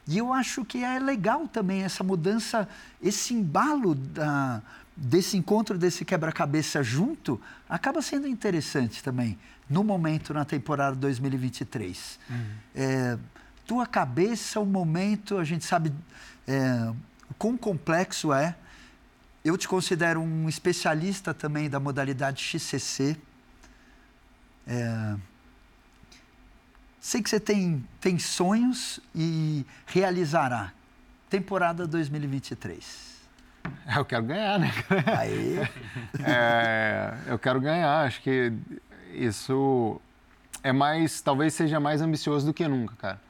[0.06, 2.68] E eu acho que é legal também essa mudança,
[3.00, 4.60] esse embalo da,
[4.96, 9.38] desse encontro, desse quebra-cabeça junto, acaba sendo interessante também,
[9.70, 12.18] no momento, na temporada 2023.
[12.28, 12.36] Uhum.
[12.74, 13.18] É,
[13.66, 15.92] tua cabeça, o momento, a gente sabe
[16.46, 16.92] é,
[17.30, 18.56] o quão complexo é.
[19.44, 23.16] Eu te considero um especialista também da modalidade XCC.
[24.66, 25.16] É,
[27.02, 30.72] sei que você tem, tem sonhos e realizará.
[31.28, 33.12] Temporada 2023.
[33.86, 34.70] É, eu quero ganhar, né?
[35.18, 35.58] Aí.
[36.24, 38.06] É, eu quero ganhar.
[38.06, 38.52] Acho que
[39.12, 40.00] isso
[40.62, 43.20] é mais, talvez seja mais ambicioso do que nunca, cara.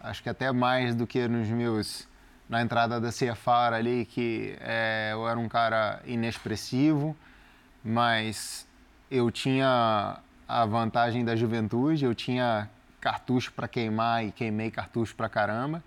[0.00, 2.08] Acho que até mais do que nos meus
[2.48, 7.16] na entrada da CFAR ali, que é, eu era um cara inexpressivo,
[7.84, 8.66] mas
[9.08, 12.68] eu tinha a vantagem da juventude, eu tinha
[13.00, 15.82] cartucho para queimar e queimei cartucho para caramba.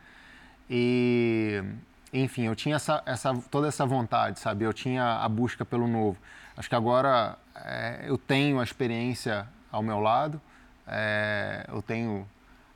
[0.70, 1.64] E,
[2.12, 4.66] enfim, eu tinha essa, essa, toda essa vontade, sabe?
[4.66, 6.18] Eu tinha a busca pelo novo.
[6.56, 10.40] Acho que agora é, eu tenho a experiência ao meu lado,
[10.88, 12.28] é, eu tenho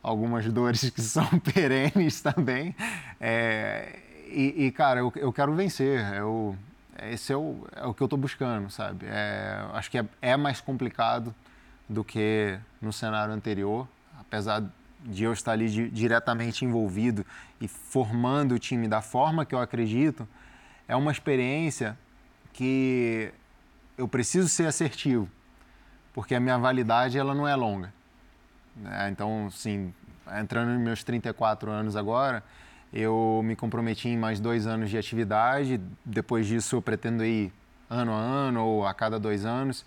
[0.01, 2.75] algumas dores que são perenes também.
[3.19, 6.13] É, e, e, cara, eu, eu quero vencer.
[6.13, 6.55] Eu,
[7.03, 9.05] esse é o, é o que eu estou buscando, sabe?
[9.07, 11.33] É, acho que é, é, mais complicado
[11.87, 13.87] do que no cenário anterior,
[14.27, 14.63] apesar
[15.01, 17.25] de eu estar ali di, diretamente envolvido
[17.61, 20.27] e formando o time da forma que eu acredito.
[20.87, 21.97] É uma experiência
[22.53, 23.31] que
[23.97, 25.29] eu preciso ser assertivo,
[26.13, 27.93] porque a minha validade ela não é longa.
[28.75, 29.09] Né?
[29.11, 29.93] Então, sim,
[30.39, 32.43] entrando nos meus 34 anos agora,
[32.93, 35.79] eu me comprometi em mais dois anos de atividade.
[36.05, 37.51] Depois disso, eu pretendo ir
[37.89, 39.85] ano a ano ou a cada dois anos.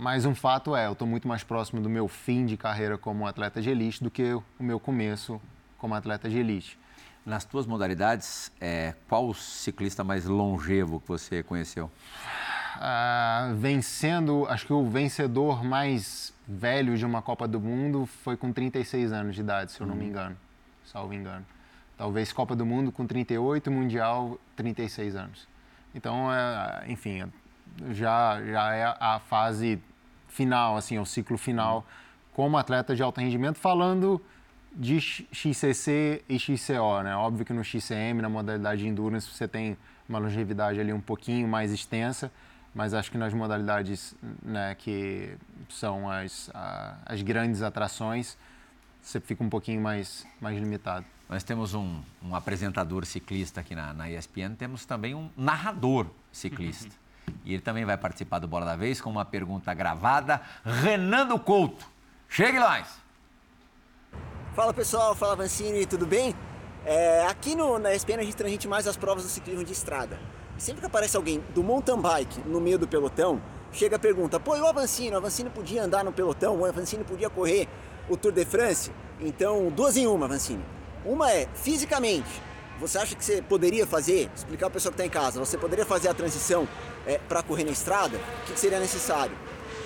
[0.00, 3.26] Mas um fato é, eu estou muito mais próximo do meu fim de carreira como
[3.26, 5.40] atleta de elite do que o meu começo
[5.76, 6.78] como atleta de elite.
[7.26, 11.90] Nas tuas modalidades, é, qual o ciclista mais longevo que você conheceu?
[12.76, 18.52] Ah, vencendo, acho que o vencedor mais velho de uma Copa do Mundo foi com
[18.52, 20.10] 36 anos de idade, se eu não me uhum.
[20.10, 20.36] engano,
[20.84, 21.44] salvo engano.
[21.96, 25.48] Talvez Copa do Mundo com 38, Mundial 36 anos.
[25.92, 27.24] Então, é, enfim,
[27.90, 29.80] já, já é a fase
[30.28, 31.86] final, assim, é o ciclo final
[32.32, 34.20] como atleta de alto rendimento, falando
[34.72, 37.16] de XCC e XCO, né?
[37.16, 39.76] Óbvio que no XCM, na modalidade de endurance, você tem
[40.08, 42.30] uma longevidade ali um pouquinho mais extensa,
[42.72, 45.36] mas acho que nas modalidades né, que
[45.68, 48.36] são as, a, as grandes atrações,
[49.02, 51.04] você fica um pouquinho mais, mais limitado.
[51.28, 56.94] Nós temos um, um apresentador ciclista aqui na, na ESPN, temos também um narrador ciclista.
[57.44, 60.40] E ele também vai participar do Bola da Vez com uma pergunta gravada.
[60.64, 61.86] Renando Couto.
[62.28, 62.86] Chegue lá!
[64.54, 66.34] Fala pessoal, fala Vancini, tudo bem?
[66.84, 70.18] É, aqui no, na ESPN a gente transmite mais as provas do ciclismo de estrada.
[70.56, 73.40] E sempre que aparece alguém do mountain bike no meio do pelotão,
[73.72, 75.16] chega a pergunta, pô, e o Avancini?
[75.16, 77.68] O podia andar no pelotão, o Avancini podia correr
[78.08, 78.90] o Tour de France?
[79.20, 80.64] Então, duas em uma, Avancini.
[81.04, 82.42] Uma é, fisicamente,
[82.80, 85.58] você acha que você poderia fazer, explicar para o pessoal que está em casa, você
[85.58, 86.66] poderia fazer a transição
[87.08, 88.16] é, para correr na estrada?
[88.16, 89.36] O que, seria necessário?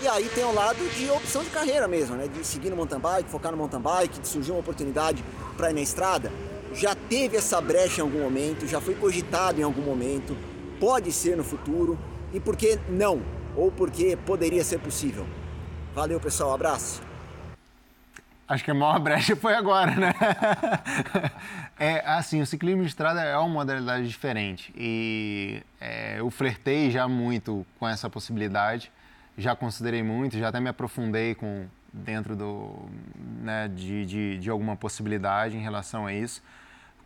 [0.02, 2.28] E aí tem o lado de opção de carreira mesmo, né?
[2.28, 5.24] De seguir no mountain bike, focar no mountain bike, de surgir uma oportunidade
[5.56, 6.30] para ir na estrada.
[6.74, 10.37] Já teve essa brecha em algum momento, já foi cogitado em algum momento
[10.82, 11.96] pode ser no futuro
[12.32, 13.22] e por que não,
[13.56, 15.24] ou porque poderia ser possível.
[15.94, 17.00] Valeu, pessoal, abraço.
[18.52, 20.12] Acho que a maior brecha foi agora, né?
[21.80, 27.08] é assim, o ciclismo de estrada é uma modalidade diferente e é, eu flertei já
[27.08, 28.92] muito com essa possibilidade,
[29.38, 32.90] já considerei muito, já até me aprofundei com dentro do,
[33.42, 36.42] né, de, de, de alguma possibilidade em relação a isso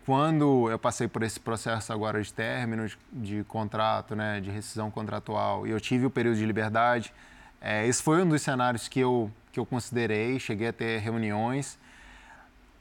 [0.05, 4.89] quando eu passei por esse processo agora de término de, de contrato, né, de rescisão
[4.89, 7.13] contratual, e eu tive o período de liberdade,
[7.61, 11.79] é, esse foi um dos cenários que eu, que eu considerei, cheguei a ter reuniões.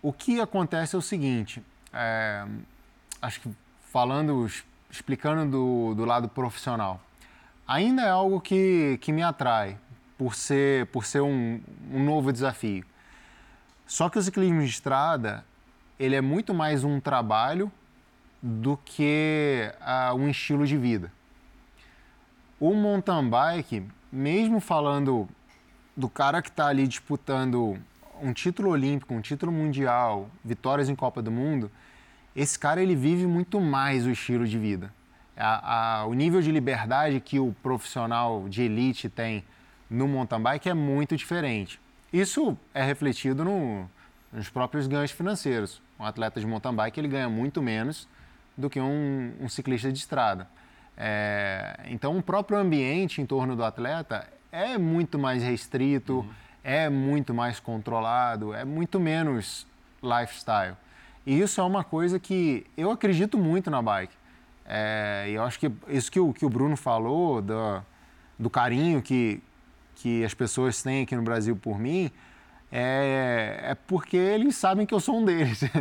[0.02, 2.46] O que acontece é o seguinte, é,
[3.22, 3.50] acho que
[3.94, 4.46] falando,
[4.92, 7.00] explicando do, do lado profissional,
[7.66, 9.78] ainda é algo que, que me atrai,
[10.18, 11.62] por ser, por ser um,
[11.94, 12.86] um novo desafio.
[13.88, 15.46] Só que o ciclismo de estrada,
[15.98, 17.72] ele é muito mais um trabalho
[18.42, 21.10] do que uh, um estilo de vida.
[22.60, 25.30] O mountain bike, mesmo falando
[25.96, 27.78] do cara que está ali disputando
[28.22, 31.72] um título olímpico, um título mundial, vitórias em Copa do Mundo,
[32.36, 34.94] esse cara ele vive muito mais o estilo de vida.
[35.38, 39.44] A, a, o nível de liberdade que o profissional de elite tem
[39.90, 41.80] no mountain bike é muito diferente.
[42.12, 43.90] Isso é refletido no,
[44.32, 45.82] nos próprios ganhos financeiros.
[46.00, 48.08] Um atleta de mountain bike ele ganha muito menos
[48.58, 50.48] do que um, um ciclista de estrada.
[50.98, 56.30] É, então, o próprio ambiente em torno do atleta é muito mais restrito, uhum.
[56.64, 59.68] é muito mais controlado, é muito menos
[60.02, 60.78] lifestyle.
[61.26, 64.16] E isso é uma coisa que eu acredito muito na bike.
[64.66, 67.84] É, e eu acho que isso que o, que o Bruno falou, do,
[68.40, 69.44] do carinho que,
[69.96, 72.10] que as pessoas têm aqui no Brasil por mim,
[72.78, 75.62] é, é porque eles sabem que eu sou um deles.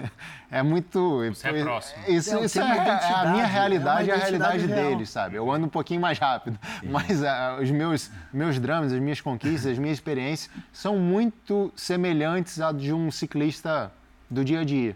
[0.50, 1.18] É muito.
[1.34, 2.04] Você é próximo.
[2.06, 4.90] Isso, é, isso é, é, a minha realidade, é a realidade real.
[4.90, 5.34] deles, sabe?
[5.34, 6.90] Eu ando um pouquinho mais rápido, Sim.
[6.90, 12.60] mas uh, os meus, meus dramas, as minhas conquistas, as minhas experiências são muito semelhantes
[12.60, 13.90] à de um ciclista
[14.30, 14.94] do dia a dia.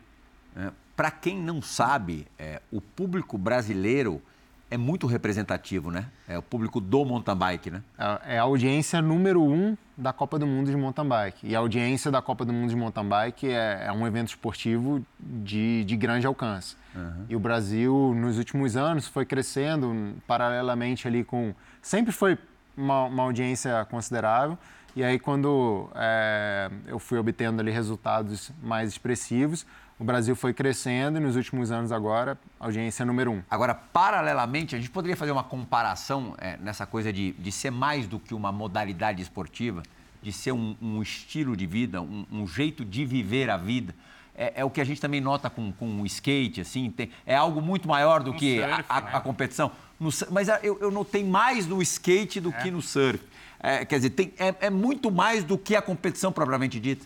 [0.56, 4.22] É, Para quem não sabe, é, o público brasileiro
[4.70, 6.06] é muito representativo, né?
[6.28, 7.82] É o público do mountain bike, né?
[7.98, 11.46] É, é a audiência número um da Copa do Mundo de mountain bike.
[11.46, 15.04] E a audiência da Copa do Mundo de mountain bike é, é um evento esportivo
[15.18, 16.76] de, de grande alcance.
[16.94, 17.24] Uhum.
[17.28, 21.54] E o Brasil, nos últimos anos, foi crescendo paralelamente ali com...
[21.80, 22.38] Sempre foi
[22.76, 24.58] uma, uma audiência considerável.
[24.94, 29.64] E aí, quando é, eu fui obtendo ali resultados mais expressivos,
[29.98, 33.42] o Brasil foi crescendo e nos últimos anos agora, audiência número um.
[33.50, 38.06] Agora, paralelamente, a gente poderia fazer uma comparação é, nessa coisa de, de ser mais
[38.06, 39.82] do que uma modalidade esportiva,
[40.22, 43.92] de ser um, um estilo de vida, um, um, jeito de viver a vida.
[44.36, 47.34] É, é, o que a gente também nota com, com o skate, assim, tem, é
[47.34, 49.10] algo muito maior do no que surf, a, a, né?
[49.14, 49.72] a, competição.
[49.98, 52.52] No, mas eu, eu notei mais no skate do é.
[52.52, 53.20] que no surf.
[53.60, 57.04] É, quer dizer, tem, é, é muito mais do que a competição propriamente dita.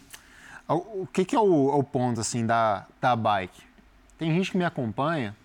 [0.68, 3.62] O que, que é o, o, ponto assim da, da bike?
[4.16, 5.36] Tem gente que me acompanha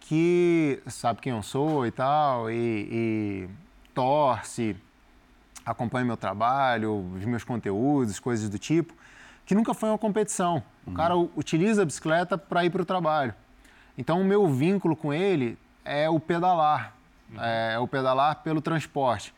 [0.00, 2.54] que sabe quem eu sou e tal, e,
[2.90, 3.48] e
[3.92, 4.76] torce,
[5.64, 8.94] acompanha meu trabalho, os meus conteúdos, coisas do tipo,
[9.44, 10.62] que nunca foi uma competição.
[10.86, 10.96] O uhum.
[10.96, 13.34] cara utiliza a bicicleta para ir para o trabalho.
[13.98, 16.94] Então, o meu vínculo com ele é o pedalar,
[17.32, 17.42] uhum.
[17.42, 19.34] é o pedalar pelo transporte.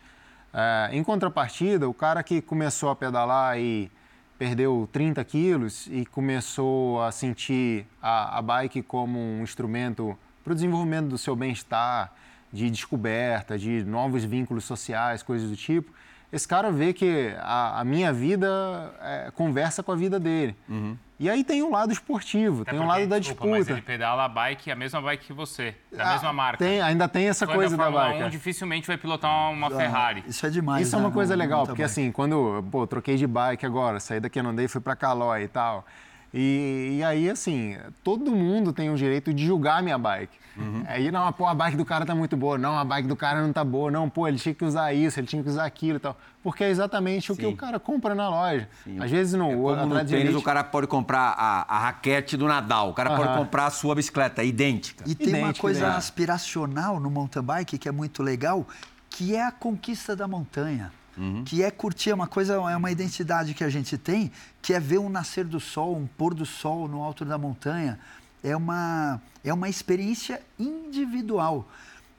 [0.52, 3.90] É, em contrapartida, o cara que começou a pedalar e
[4.38, 10.54] perdeu 30 quilos e começou a sentir a, a bike como um instrumento para o
[10.54, 12.14] desenvolvimento do seu bem-estar,
[12.52, 15.92] de descoberta, de novos vínculos sociais, coisas do tipo,
[16.32, 20.54] esse cara vê que a, a minha vida é, conversa com a vida dele.
[20.68, 20.96] Uhum.
[21.18, 23.58] E aí tem um lado esportivo, Até tem um lado da desculpa, disputa.
[23.58, 26.58] Mas ele pedala a bike, a mesma bike que você, da ah, mesma marca.
[26.58, 28.22] Tem, ainda tem essa coisa da, da bike.
[28.24, 30.22] 1, dificilmente vai pilotar uma, uma ah, Ferrari.
[30.28, 30.86] Isso é demais.
[30.86, 31.02] Isso né?
[31.02, 31.90] é uma coisa legal, porque bike.
[31.90, 35.48] assim, quando pô, troquei de bike agora, saí daqui, não andei, fui para Calói e
[35.48, 35.84] tal.
[36.32, 40.36] E, e, aí, assim, todo mundo tem o direito de julgar a minha bike.
[40.58, 40.84] Uhum.
[40.86, 42.58] Aí, não, pô, a bike do cara tá muito boa.
[42.58, 43.90] Não, a bike do cara não tá boa.
[43.90, 46.16] Não, pô, ele tinha que usar isso, ele tinha que usar aquilo e tal.
[46.42, 47.32] Porque é exatamente Sim.
[47.32, 48.68] o que o cara compra na loja.
[48.84, 49.02] Sim.
[49.02, 49.50] Às vezes não.
[49.50, 50.36] É como no tênis, elite...
[50.36, 52.90] o cara pode comprar a, a raquete do Nadal.
[52.90, 53.16] O cara uhum.
[53.16, 55.04] pode comprar a sua bicicleta, idêntica.
[55.06, 55.98] E tem idêntica, uma coisa idêntica.
[55.98, 58.66] aspiracional no mountain bike que é muito legal,
[59.08, 60.92] que é a conquista da montanha.
[61.18, 61.42] Uhum.
[61.44, 64.30] que é curtir, é uma coisa, é uma identidade que a gente tem,
[64.62, 67.98] que é ver um nascer do sol, um pôr do sol no alto da montanha.
[68.42, 71.68] É uma, é uma experiência individual.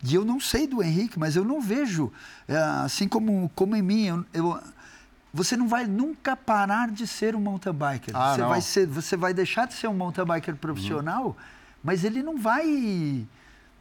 [0.03, 2.12] E eu não sei do Henrique, mas eu não vejo,
[2.47, 4.62] é, assim como, como em mim, eu, eu,
[5.33, 8.15] você não vai nunca parar de ser um mountain biker.
[8.15, 11.35] Ah, você, vai ser, você vai deixar de ser um mountain biker profissional, uhum.
[11.83, 13.25] mas ele não vai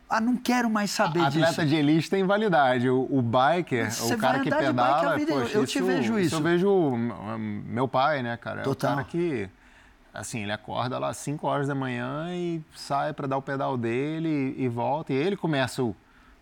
[0.09, 1.45] ah, não quero mais saber a, disso.
[1.45, 2.89] Atleta de elite tem validade.
[2.89, 6.35] O, o biker, Você o cara que pedala, bike, poxa, eu, eu te vejo isso.
[6.35, 6.97] Eu vejo
[7.67, 8.63] meu pai, né, cara?
[8.63, 8.91] Total.
[8.91, 9.49] É o cara que,
[10.15, 13.77] assim, ele acorda lá às 5 horas da manhã e sai para dar o pedal
[13.77, 15.13] dele e, e, volta.
[15.13, 15.95] E ele começa o,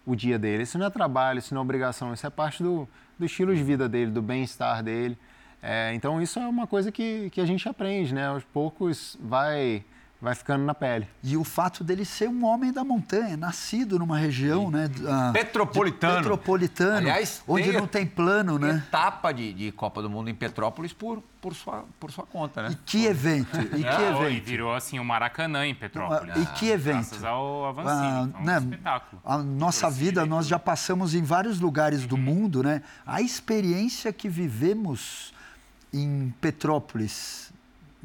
[0.06, 0.62] o dia dele.
[0.62, 3.64] Isso não é trabalho, isso não é obrigação, isso é parte do, do estilo de
[3.64, 5.18] vida dele, do bem-estar dele.
[5.60, 8.28] É, então, isso é uma coisa que, que a gente aprende, né?
[8.28, 9.84] Aos poucos vai
[10.20, 11.06] vai ficando na pele.
[11.22, 14.88] E o fato dele ser um homem da montanha, nascido numa região, né?
[14.98, 16.16] Uh, Petropolitano.
[16.16, 16.96] Petropolitano.
[16.96, 18.82] Aliás, onde não tem plano, né?
[18.88, 22.70] Etapa de, de Copa do Mundo em Petrópolis por, por, sua, por sua conta, né?
[22.72, 23.60] E que evento!
[23.60, 24.30] E que evento!
[24.30, 26.36] E virou assim o um Maracanã em Petrópolis.
[26.36, 27.10] e que evento!
[27.10, 28.58] Graças ao Avancini, ah, um né?
[28.58, 29.22] espetáculo.
[29.24, 32.08] A nossa vida, nós já passamos em vários lugares uhum.
[32.08, 32.82] do mundo, né?
[33.06, 35.34] A experiência que vivemos
[35.92, 37.45] em Petrópolis,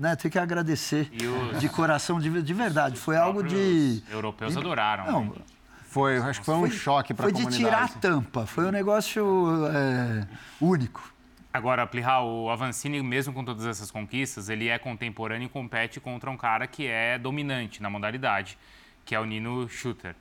[0.02, 0.16] né?
[0.16, 1.12] Tenho que agradecer
[1.54, 1.60] os...
[1.60, 2.98] de coração, de, de verdade.
[2.98, 4.02] Foi algo de.
[4.08, 5.06] Os europeus adoraram.
[5.06, 5.36] Não,
[5.84, 7.62] foi, acho que foi um foi, choque para a comunidade.
[7.62, 8.46] Foi de tirar a tampa.
[8.48, 9.24] Foi um negócio
[9.68, 10.28] é,
[10.60, 11.14] único.
[11.54, 16.32] Agora, Plihal, o Avancini, mesmo com todas essas conquistas, ele é contemporâneo e compete contra
[16.32, 18.58] um cara que é dominante na modalidade,
[19.06, 20.16] que é o Nino Schutter.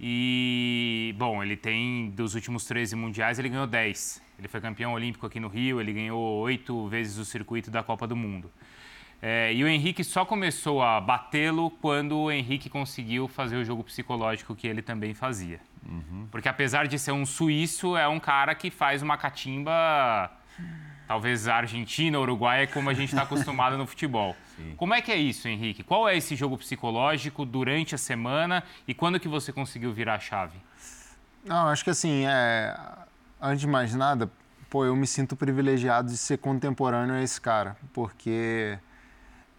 [0.00, 4.22] E, bom, ele tem, dos últimos 13 mundiais, ele ganhou 10.
[4.38, 8.06] Ele foi campeão olímpico aqui no Rio, ele ganhou oito vezes o circuito da Copa
[8.06, 8.50] do Mundo.
[9.24, 13.84] É, e o Henrique só começou a batê-lo quando o Henrique conseguiu fazer o jogo
[13.84, 15.60] psicológico que ele também fazia.
[15.88, 16.26] Uhum.
[16.28, 20.28] Porque apesar de ser um suíço, é um cara que faz uma catimba,
[21.06, 24.34] talvez argentina, uruguaia, como a gente está acostumado no futebol.
[24.56, 24.74] Sim.
[24.76, 25.84] Como é que é isso, Henrique?
[25.84, 30.18] Qual é esse jogo psicológico durante a semana e quando que você conseguiu virar a
[30.18, 30.58] chave?
[31.44, 32.76] Não, acho que assim, é...
[33.40, 34.28] antes de mais nada,
[34.68, 38.80] pô, eu me sinto privilegiado de ser contemporâneo a esse cara, porque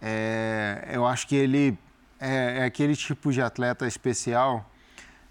[0.06, 1.78] é, eu acho que ele
[2.20, 4.70] é, é, aquele tipo de atleta especial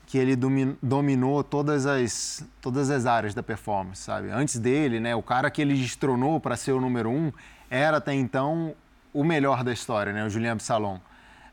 [0.08, 0.36] que ele
[0.82, 4.32] dominou todas as, todas as áreas da performance, sabe?
[4.32, 7.32] Antes dele, né, o cara que ele destronou para ser o número um
[7.70, 8.74] era até então
[9.14, 11.00] o melhor da história, né, o Julien Absalom.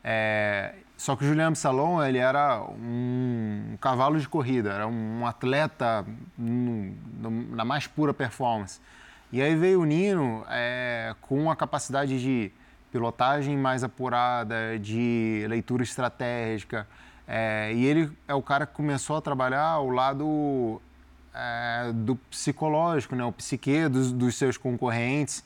[0.02, 5.26] É, só que o Julien Absalom ele era um, um, cavalo de corrida, era um
[5.26, 6.06] atleta
[6.38, 8.80] no, no, na mais pura performance.
[9.30, 12.50] E aí veio o Nino é, com a capacidade de
[12.90, 16.86] pilotagem mais apurada, de leitura estratégica.
[17.26, 20.82] É, e ele é o cara que começou a trabalhar o lado
[21.34, 25.44] é, do psicológico, né, o psique dos, dos seus concorrentes.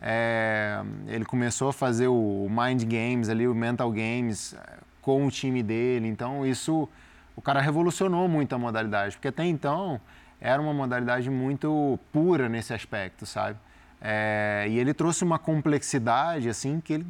[0.00, 5.30] É, ele começou a fazer o mind games ali, o mental games é, com o
[5.30, 6.08] time dele.
[6.08, 6.88] Então isso,
[7.34, 10.00] o cara revolucionou muito a modalidade, porque até então
[10.40, 13.58] era uma modalidade muito pura nesse aspecto, sabe?
[14.00, 17.06] É, e ele trouxe uma complexidade assim que ele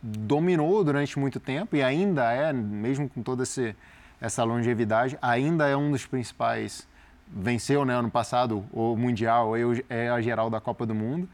[0.00, 3.74] dominou durante muito tempo e ainda é, mesmo com toda esse,
[4.20, 6.86] essa longevidade, ainda é um dos principais.
[7.26, 9.52] Venceu né, ano passado o Mundial,
[9.88, 11.28] é a geral da Copa do Mundo,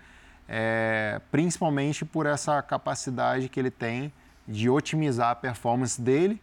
[0.48, 4.12] é, principalmente por essa capacidade que ele tem
[4.46, 6.40] de otimizar a performance dele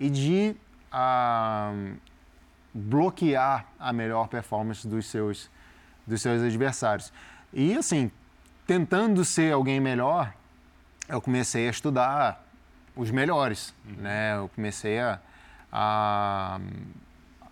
[0.00, 0.56] e de
[0.90, 1.92] a, ah,
[2.72, 5.50] bloquear a melhor performance dos seus,
[6.06, 7.12] dos seus adversários.
[7.52, 8.10] E assim,
[8.66, 10.32] tentando ser alguém melhor,
[11.08, 12.44] eu comecei a estudar
[12.94, 14.02] os melhores, uhum.
[14.02, 14.36] né?
[14.36, 15.18] Eu comecei a,
[15.72, 16.60] a,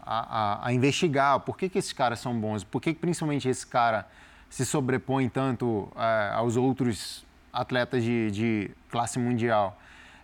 [0.05, 3.67] a, a, investigar por que, que esses caras são bons, por que, que principalmente esse
[3.67, 4.07] cara
[4.51, 9.81] se sobrepõe tanto é, aos outros atletas de, de classe mundial.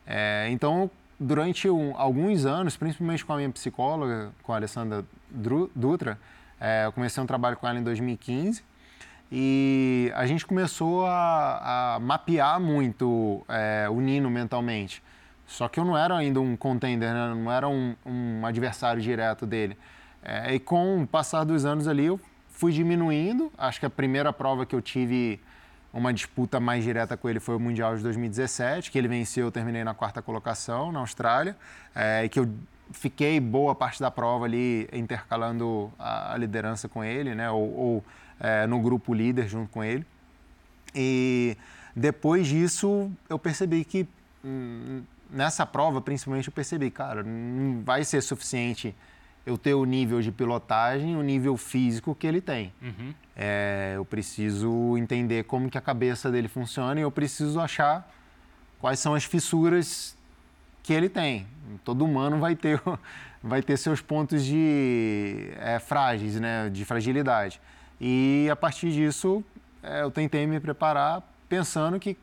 [0.07, 5.05] É, então, durante um, alguns anos, principalmente com a minha psicóloga, com a Alessandra
[5.75, 6.18] Dutra,
[6.61, 8.62] é, eu comecei um trabalho com ela em 2015
[9.35, 15.03] e a gente começou a, a mapear muito é, o Nino mentalmente.
[15.47, 17.35] Só que eu não era ainda um contender, né?
[17.35, 19.78] não era um, um adversário direto dele.
[20.22, 22.20] É, e com o passar dos anos ali, eu
[22.51, 23.51] fui diminuindo.
[23.57, 25.41] Acho que a primeira prova que eu tive
[25.95, 29.51] uma disputa mais direta com ele foi o Mundial de 2017, que ele venceu, eu
[29.51, 31.57] terminei na quarta colocação na Austrália,
[31.95, 32.51] é, que eu
[32.91, 37.51] fiquei boa parte da prova ali intercalando a, a liderança com ele, né?
[37.51, 38.05] ou, ou
[38.43, 40.05] é, no grupo líder junto com ele.
[40.95, 41.57] E
[41.97, 44.07] depois disso eu percebi que
[44.45, 48.95] hum, nessa prova, principalmente, eu percebi, cara, não vai ser suficiente
[49.45, 52.72] eu ter o nível de pilotagem, o nível físico que ele tem.
[52.80, 53.14] Uhum.
[53.34, 58.09] É, eu preciso entender como que a cabeça dele funciona e eu preciso achar
[58.78, 60.16] quais são as fissuras
[60.82, 61.47] que ele tem.
[61.82, 62.80] Todo humano vai ter,
[63.43, 67.61] vai ter seus pontos de é, frágeis, né, de fragilidade.
[68.05, 69.45] E a partir disso,
[69.81, 72.19] é, eu tentei me preparar pensando que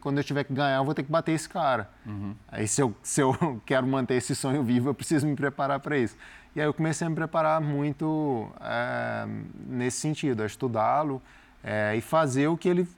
[0.00, 1.90] quando eu tiver que ganhar, eu vou ter que bater esse cara.
[2.06, 2.36] Uhum.
[2.46, 5.98] Aí, se eu, se eu quero manter esse sonho vivo, eu preciso me preparar para
[5.98, 6.16] isso.
[6.54, 9.26] E aí, eu comecei a me preparar muito é,
[9.66, 11.20] nesse sentido, a estudá-lo
[11.64, 12.88] é, e fazer o que ele.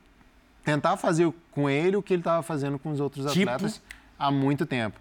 [0.62, 3.50] tentar fazer com ele o que ele estava fazendo com os outros tipo?
[3.50, 3.80] atletas
[4.18, 5.00] há muito tempo.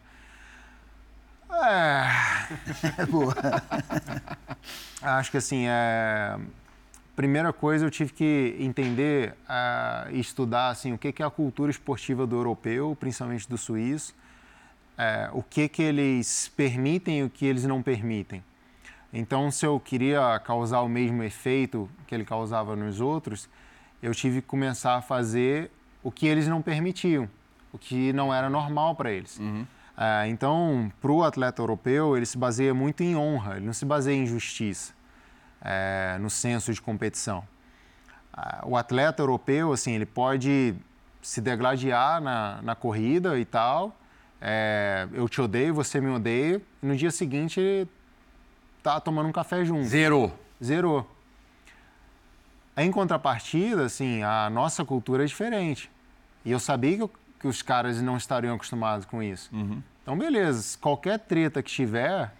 [1.51, 3.03] É.
[3.11, 3.35] Boa.
[5.03, 6.39] Acho que assim, é
[7.17, 11.31] primeira coisa eu tive que entender uh, e estudar assim o que, que é a
[11.31, 14.13] cultura esportiva do europeu, principalmente do suíço,
[14.93, 18.43] uh, o que que eles permitem e o que eles não permitem.
[19.11, 23.49] Então, se eu queria causar o mesmo efeito que ele causava nos outros,
[23.99, 25.71] eu tive que começar a fazer
[26.03, 27.27] o que eles não permitiam,
[27.73, 29.39] o que não era normal para eles.
[29.39, 29.63] Uhum.
[29.63, 33.85] Uh, então, para o atleta europeu, ele se baseia muito em honra, ele não se
[33.85, 34.95] baseia em justiça
[35.61, 37.43] é, no senso de competição.
[38.65, 40.75] O atleta europeu, assim, ele pode
[41.21, 43.97] se degladiar na, na corrida e tal.
[44.39, 46.61] É, eu te odeio, você me odeia.
[46.81, 47.89] E no dia seguinte ele
[48.83, 49.85] tá tomando um café junto.
[49.85, 50.37] Zerou.
[50.63, 51.09] Zerou.
[52.75, 55.91] Em contrapartida, assim, a nossa cultura é diferente.
[56.45, 59.49] E eu sabia que, que os caras não estariam acostumados com isso.
[59.51, 59.81] Uhum.
[60.03, 62.31] Então, beleza, qualquer treta que tiver,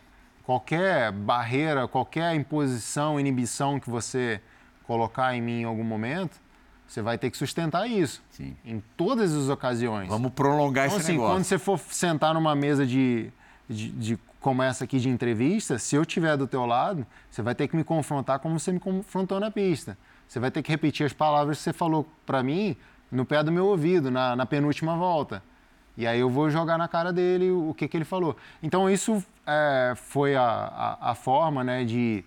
[0.48, 4.40] qualquer barreira, qualquer imposição, inibição que você
[4.84, 6.40] colocar em mim em algum momento,
[6.88, 8.24] você vai ter que sustentar isso.
[8.30, 8.56] Sim.
[8.64, 10.08] Em todas as ocasiões.
[10.08, 11.36] Vamos prolongar então, esse assim, negócio.
[11.36, 13.30] Quando você for sentar numa mesa de,
[13.68, 17.54] de, de, como essa aqui de entrevista, se eu estiver do teu lado, você vai
[17.54, 19.98] ter que me confrontar como você me confrontou na pista.
[20.30, 22.78] Você vai ter que repetir as palavras que você falou para mim
[23.12, 25.44] no pé do meu ouvido, na, na, penúltima volta.
[25.98, 28.38] E aí eu vou jogar na cara dele o que, que ele falou.
[28.64, 32.24] Então isso é, foi a, a, a, forma né, de...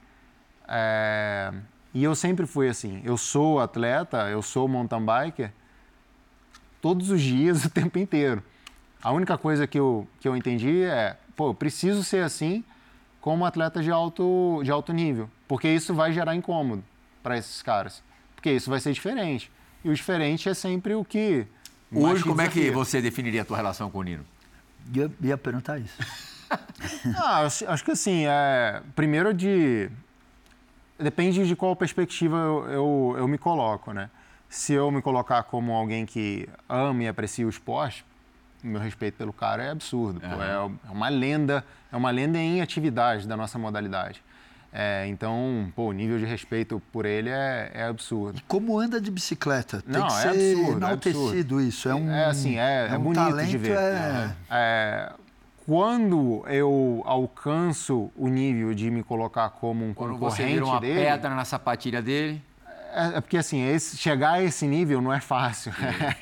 [0.66, 1.52] É,
[1.92, 3.02] e eu sempre fui assim.
[3.04, 5.52] Eu sou atleta, eu sou mountain biker
[6.80, 8.42] todos os dias, o tempo inteiro.
[9.02, 12.64] A única coisa que eu, que eu entendi é, pô, eu preciso ser assim
[13.20, 16.82] como atleta de alto, de alto nível, porque isso vai gerar incômodo
[17.22, 18.02] para esses caras,
[18.34, 19.50] porque isso vai ser diferente.
[19.84, 21.46] E o diferente é sempre o que.
[21.92, 24.24] Hoje, como é que você definiria a tua relação com o Nino?
[24.94, 25.96] Eu ia perguntar isso.
[27.16, 29.90] ah, acho, que assim, é, primeiro de.
[30.98, 34.10] Depende de qual perspectiva eu, eu, eu me coloco, né?
[34.48, 38.04] Se eu me colocar como alguém que ama e aprecia o esporte,
[38.62, 40.20] meu respeito pelo cara é absurdo.
[40.22, 40.30] Uhum.
[40.30, 44.22] Pô, é uma lenda, é uma lenda em atividade da nossa modalidade.
[44.72, 48.38] É, então, pô, o nível de respeito por ele é, é, absurdo.
[48.38, 49.82] E como anda de bicicleta?
[49.82, 51.88] Tem Não, que é ser absurdo, enaltecido é isso.
[51.88, 53.76] É, um, é assim, é, é, um bonito talento, de ver.
[54.48, 55.12] É...
[55.70, 55.76] é...
[55.76, 60.80] quando eu alcanço o nível de me colocar como um quando concorrente você vira uma
[60.80, 62.42] dele, pedra na sapatilha dele.
[62.92, 65.72] É, é porque assim, esse, chegar a esse nível não é fácil.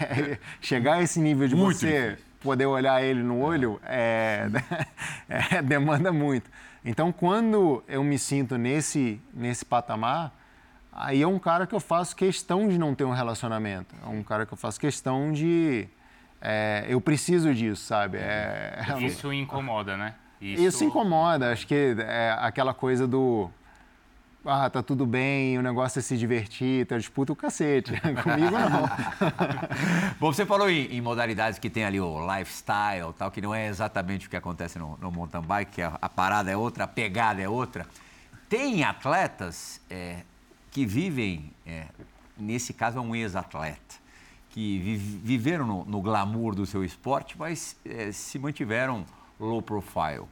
[0.61, 2.25] chegar a esse nível de muito você difícil.
[2.41, 4.49] poder olhar ele no olho é,
[5.29, 6.51] é, demanda muito.
[6.85, 10.33] Então, quando eu me sinto nesse, nesse patamar,
[10.93, 13.95] aí é um cara que eu faço questão de não ter um relacionamento.
[14.05, 15.89] É um cara que eu faço questão de.
[16.41, 18.19] É, eu preciso disso, sabe?
[18.19, 20.15] É, Isso incomoda, né?
[20.41, 20.63] Isso...
[20.63, 21.53] Isso incomoda.
[21.53, 23.51] Acho que é aquela coisa do
[24.45, 27.93] ah, tá tudo bem, o negócio é se divertir, tá disputa o cacete.
[28.23, 28.89] Comigo não.
[30.19, 33.67] Bom, você falou em, em, modalidades que tem ali o lifestyle, tal, que não é
[33.67, 36.87] exatamente o que acontece no, no mountain bike, que a, a, parada é outra, a
[36.87, 37.87] pegada é outra.
[38.49, 40.21] Tem atletas é,
[40.71, 41.85] que vivem, é,
[42.37, 43.97] nesse caso é um ex-atleta,
[44.59, 49.07] que viveram no, no, glamour do seu esporte, mas é, se mantiveram
[49.39, 50.25] low profile.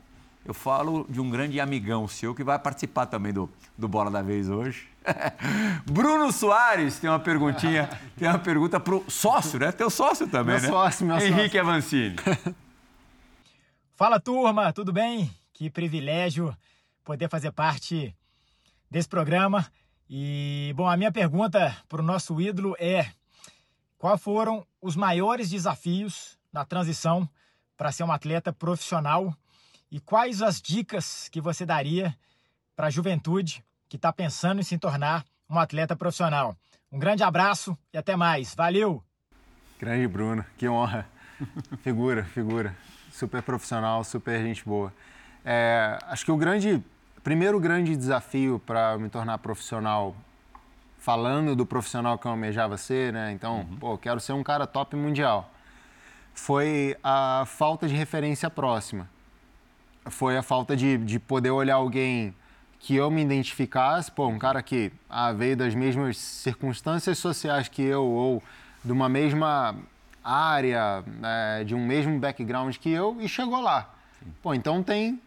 [0.45, 3.49] Eu falo de um grande amigão seu que vai participar também do,
[3.79, 4.89] do Bola da Vez hoje.
[5.87, 9.71] Bruno Soares tem uma perguntinha, tem uma pergunta pro sócio, né?
[9.71, 10.69] Teu sócio também, meu né?
[10.69, 11.61] Sócio, meu Henrique sócio.
[11.61, 12.17] Avancini.
[13.95, 15.31] Fala turma, tudo bem?
[15.53, 16.53] Que privilégio
[17.05, 18.13] poder fazer parte
[18.91, 19.65] desse programa.
[20.11, 23.07] E, bom, a minha pergunta para o nosso ídolo é:
[24.07, 27.29] quais foram os maiores desafios na transição
[27.77, 29.37] para ser um atleta profissional
[29.91, 32.17] e quais as dicas que você daria
[32.77, 36.57] para a juventude que está pensando em se tornar um atleta profissional?
[36.93, 38.55] Um grande abraço e até mais.
[38.55, 39.03] Valeu!
[39.77, 41.09] Grande Bruno, que honra.
[41.83, 42.77] figura, figura.
[43.11, 44.95] Super profissional, super gente boa.
[45.45, 46.81] É, acho que o grande,
[47.25, 50.15] primeiro grande desafio para me tornar profissional,
[51.07, 53.33] falando do profissional que eu almejava ser, né?
[53.33, 53.77] Então, uhum.
[53.77, 55.51] pô, quero ser um cara top mundial.
[56.35, 59.09] Foi a falta de referência próxima
[60.11, 62.35] foi a falta de, de poder olhar alguém
[62.79, 67.83] que eu me identificasse, pô, um cara que ah, veio das mesmas circunstâncias sociais que
[67.83, 68.43] eu, ou
[68.85, 69.75] de uma mesma
[70.23, 73.93] área, né, de um mesmo background que eu, e chegou lá.
[74.43, 75.21] Pô, então tem,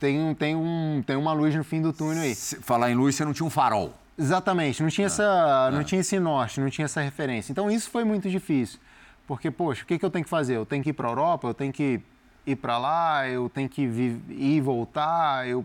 [0.00, 2.34] tem, tem, um, tem uma luz no fim do túnel aí.
[2.34, 3.94] Se falar em luz, você não tinha um farol.
[4.18, 5.84] Exatamente, não tinha, ah, essa, não ah.
[5.84, 7.50] tinha esse norte, não tinha essa referência.
[7.50, 8.78] Então isso foi muito difícil.
[9.26, 10.56] Porque, poxa, o que, que eu tenho que fazer?
[10.56, 12.00] Eu tenho que ir para a Europa, eu tenho que
[12.46, 15.64] ir para lá, eu tenho que ir e voltar, eu...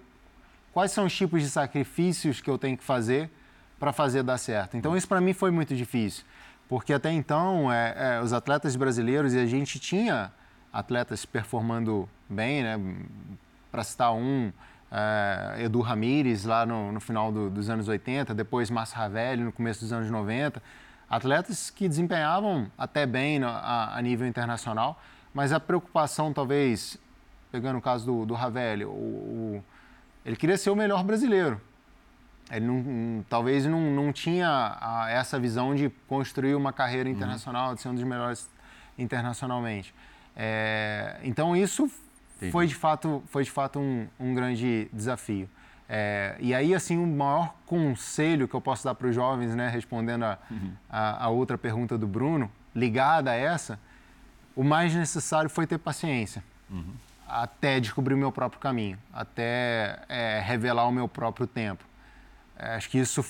[0.74, 3.30] quais são os tipos de sacrifícios que eu tenho que fazer
[3.80, 4.78] para fazer dar certo?
[4.78, 6.24] Então isso para mim foi muito difícil,
[6.70, 10.32] porque até então é, é, os atletas brasileiros e a gente tinha
[10.72, 12.80] atletas performando bem, né?
[13.72, 14.52] Para citar um,
[14.92, 19.52] é, Edu Ramires lá no, no final do, dos anos 80, depois Márcio Ravelli no
[19.52, 20.62] começo dos anos 90,
[21.10, 25.02] atletas que desempenhavam até bem no, a, a nível internacional,
[25.34, 26.98] mas a preocupação, talvez,
[27.52, 29.64] pegando o caso do, do Ravelli, o, o,
[30.26, 31.62] ele queria ser o melhor brasileiro.
[32.50, 37.16] Ele não, talvez não, não tinha a, essa visão de construir uma carreira uhum.
[37.16, 37.76] internacional, uhum.
[37.76, 38.50] de ser um dos melhores
[38.98, 39.94] internacionalmente.
[40.36, 41.92] É, então isso
[42.38, 42.52] Entendi.
[42.52, 45.50] foi de fato, foi de fato um, um grande desafio.
[45.90, 49.70] É, e aí, assim, o maior conselho que eu posso dar para os jovens, né,
[49.70, 50.74] respondendo a, uhum.
[50.90, 53.80] a, a, outra pergunta do Bruno, ligada a essa,
[54.56, 56.44] o mais necessário foi ter paciência.
[56.70, 56.96] Uhum.
[57.26, 61.86] até descobrir o meu próprio caminho, até é, revelar o meu próprio tempo.
[62.58, 63.26] É, acho que isso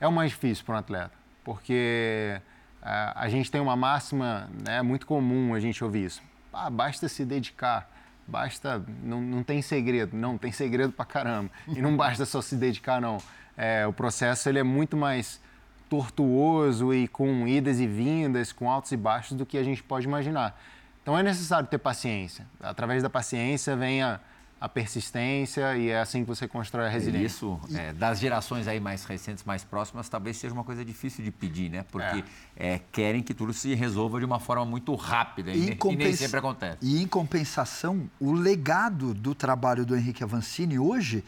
[0.00, 1.12] é o mais difícil para um atleta,
[1.44, 2.40] porque
[2.82, 6.20] é, a gente tem uma máxima, né, muito comum a gente ouvir isso.
[6.52, 7.88] Ah, basta se dedicar,
[8.28, 11.50] basta, não, não tem segredo, não, tem segredo para caramba.
[11.66, 13.18] E não basta só se dedicar, não.
[13.56, 15.40] É, o processo ele é muito mais
[15.88, 20.06] tortuoso e com idas e vindas, com altos e baixos do que a gente pode
[20.06, 20.60] imaginar.
[21.02, 22.46] Então é necessário ter paciência.
[22.60, 24.20] Através da paciência vem a,
[24.60, 27.26] a persistência e é assim que você constrói a resiliência.
[27.26, 31.30] Isso, é, das gerações aí mais recentes, mais próximas, talvez seja uma coisa difícil de
[31.30, 31.84] pedir, né?
[31.90, 32.24] Porque
[32.56, 32.74] é.
[32.74, 36.12] É, querem que tudo se resolva de uma forma muito rápida e, e, e nem
[36.14, 36.78] sempre acontece.
[36.82, 41.24] E em compensação, o legado do trabalho do Henrique Avancini hoje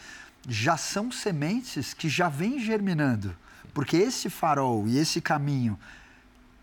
[0.48, 3.36] já são sementes que já vêm germinando.
[3.72, 5.78] Porque esse farol e esse caminho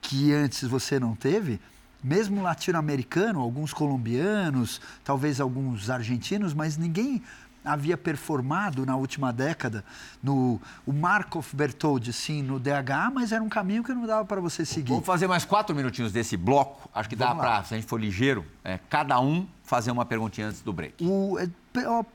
[0.01, 1.59] que antes você não teve,
[2.03, 7.21] mesmo latino-americano, alguns colombianos, talvez alguns argentinos, mas ninguém
[7.67, 9.83] havia performado na última década
[10.23, 14.39] no o Markov Bertoldi, sim, no DH, mas era um caminho que não dava para
[14.39, 14.89] você seguir.
[14.89, 16.89] Vamos fazer mais quatro minutinhos desse bloco.
[16.93, 20.47] Acho que dá para, se a gente for ligeiro, é, cada um fazer uma perguntinha
[20.47, 21.03] antes do break.
[21.03, 21.49] O, é,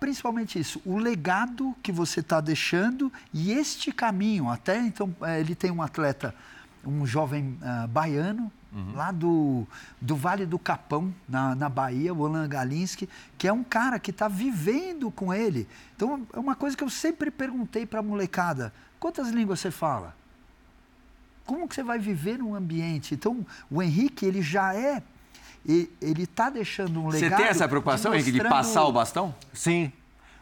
[0.00, 4.48] principalmente isso, o legado que você está deixando e este caminho.
[4.48, 6.34] Até então, é, ele tem um atleta,
[6.84, 8.94] um jovem uh, baiano, uhum.
[8.94, 9.66] lá do,
[10.00, 14.10] do Vale do Capão, na, na Bahia, o Alan Galinski, que é um cara que
[14.10, 15.68] está vivendo com ele.
[15.96, 20.14] Então, é uma coisa que eu sempre perguntei para a molecada: quantas línguas você fala?
[21.44, 23.14] Como que você vai viver num ambiente?
[23.14, 25.02] Então, o Henrique, ele já é
[25.64, 27.30] ele está deixando um legado.
[27.30, 29.34] Você tem essa preocupação, Henrique, de passar o bastão?
[29.52, 29.92] Sim.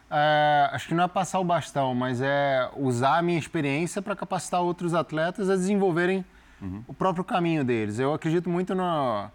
[0.09, 4.15] É, acho que não é passar o bastão, mas é usar a minha experiência para
[4.15, 6.25] capacitar outros atletas a desenvolverem
[6.61, 6.83] uhum.
[6.87, 7.99] o próprio caminho deles.
[7.99, 9.29] Eu acredito muito no,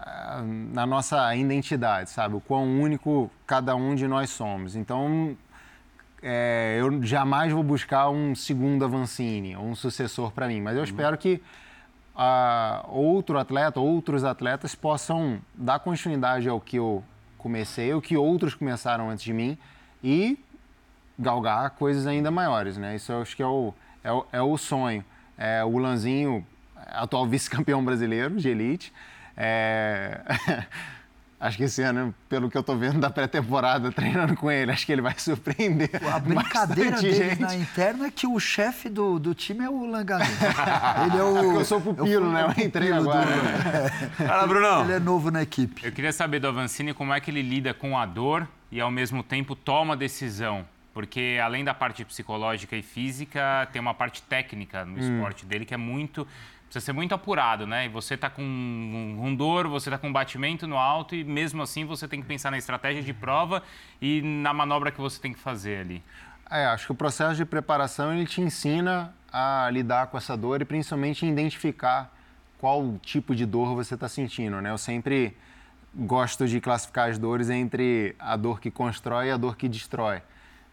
[0.00, 2.36] é, na nossa identidade, sabe?
[2.36, 4.76] O quão único cada um de nós somos.
[4.76, 5.36] Então,
[6.22, 10.84] é, eu jamais vou buscar um segundo Avancini, um sucessor para mim, mas eu uhum.
[10.84, 11.42] espero que
[12.14, 17.02] uh, outro atleta, outros atletas possam dar continuidade ao que eu
[17.38, 19.58] comecei, o que outros começaram antes de mim
[20.02, 20.38] e
[21.18, 22.94] galgar coisas ainda maiores, né?
[22.96, 25.04] Isso eu acho que é o, é o, é o sonho.
[25.36, 26.46] É, o Lanzinho,
[26.88, 28.92] atual vice-campeão brasileiro de elite,
[29.36, 30.20] é...
[31.42, 34.86] Acho que esse ano, pelo que eu tô vendo da pré-temporada treinando com ele, acho
[34.86, 35.90] que ele vai surpreender.
[36.14, 40.24] A brincadeira dele na interna é que o chefe do, do time é o Langané.
[41.04, 41.54] Ele é o.
[41.58, 42.44] eu sou o pupilo, né?
[42.44, 43.26] Eu entrei agora.
[43.26, 44.24] Do...
[44.24, 44.84] Fala, Brunão.
[44.84, 45.84] Ele é novo na equipe.
[45.84, 48.92] Eu queria saber do Avancini como é que ele lida com a dor e, ao
[48.92, 50.64] mesmo tempo, toma decisão.
[50.94, 55.00] Porque, além da parte psicológica e física, tem uma parte técnica no hum.
[55.00, 56.24] esporte dele que é muito
[56.72, 57.84] precisa ser muito apurado, né?
[57.84, 61.62] E você está com um dor, você está com um batimento no alto e mesmo
[61.62, 63.62] assim você tem que pensar na estratégia de prova
[64.00, 66.02] e na manobra que você tem que fazer ali.
[66.50, 70.62] É, acho que o processo de preparação ele te ensina a lidar com essa dor
[70.62, 72.10] e principalmente identificar
[72.58, 74.70] qual tipo de dor você está sentindo, né?
[74.70, 75.36] Eu sempre
[75.94, 80.22] gosto de classificar as dores entre a dor que constrói e a dor que destrói.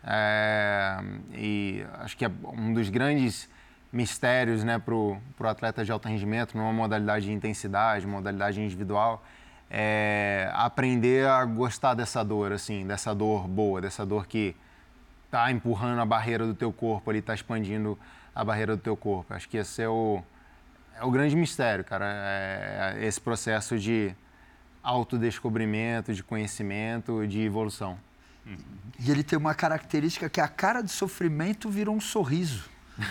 [0.01, 0.97] É,
[1.33, 3.49] e acho que é um dos grandes
[3.91, 9.23] mistérios né, para o atleta de alto rendimento, numa modalidade de intensidade, modalidade individual,
[9.69, 14.55] é aprender a gostar dessa dor, assim, dessa dor boa, dessa dor que
[15.25, 17.97] está empurrando a barreira do teu corpo, ali está expandindo
[18.33, 19.33] a barreira do teu corpo.
[19.33, 20.23] Acho que esse é o,
[20.95, 24.15] é o grande mistério, cara, é, é esse processo de
[24.81, 27.99] autodescobrimento, de conhecimento, de evolução.
[28.99, 32.69] E ele tem uma característica que a cara de sofrimento virou um sorriso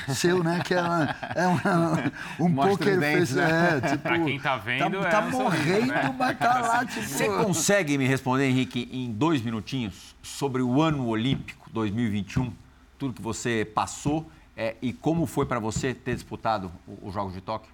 [0.08, 0.60] seu, né?
[0.64, 3.34] Que é, uma, é uma, um poker face.
[3.34, 3.80] Né?
[3.82, 6.14] É, tipo, pra quem tá vendo, tá, tá morrendo, né?
[6.18, 7.06] mas tá lá, tipo...
[7.06, 12.52] Você consegue me responder, Henrique, em dois minutinhos, sobre o ano olímpico 2021,
[12.98, 14.30] tudo que você passou
[14.60, 17.70] é, e como foi para você ter disputado os Jogos de Tóquio?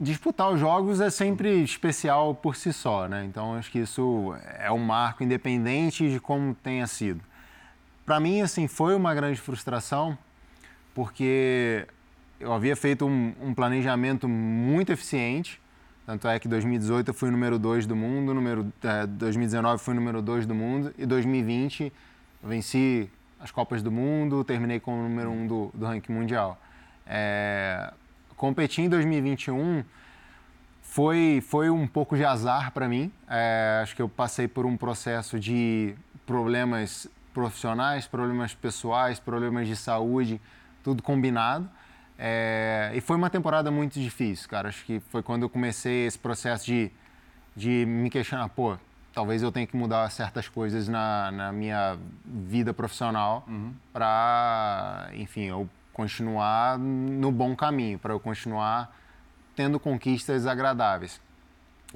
[0.00, 3.24] Disputar os Jogos é sempre especial por si só, né?
[3.24, 7.20] Então, acho que isso é um marco independente de como tenha sido.
[8.04, 10.18] Para mim, assim, foi uma grande frustração,
[10.94, 11.86] porque
[12.38, 15.60] eu havia feito um, um planejamento muito eficiente.
[16.06, 20.20] Tanto é que 2018 eu fui número 2 do mundo, número, é, 2019 fui número
[20.20, 21.92] 2 do mundo e 2020
[22.42, 26.60] eu venci as Copas do Mundo, terminei como número 1 um do, do ranking mundial.
[27.06, 27.92] É,
[28.36, 29.82] competir em 2021
[30.82, 33.10] foi, foi um pouco de azar para mim.
[33.28, 35.94] É, acho que eu passei por um processo de
[36.26, 40.40] problemas profissionais, problemas pessoais, problemas de saúde,
[40.84, 41.68] tudo combinado.
[42.16, 44.68] É, e foi uma temporada muito difícil, cara.
[44.68, 46.92] Acho que foi quando eu comecei esse processo de,
[47.56, 48.76] de me questionar, pô,
[49.12, 53.72] talvez eu tenha que mudar certas coisas na, na minha vida profissional uhum.
[53.92, 58.94] para, enfim, eu continuar no bom caminho, para eu continuar
[59.56, 61.20] tendo conquistas agradáveis.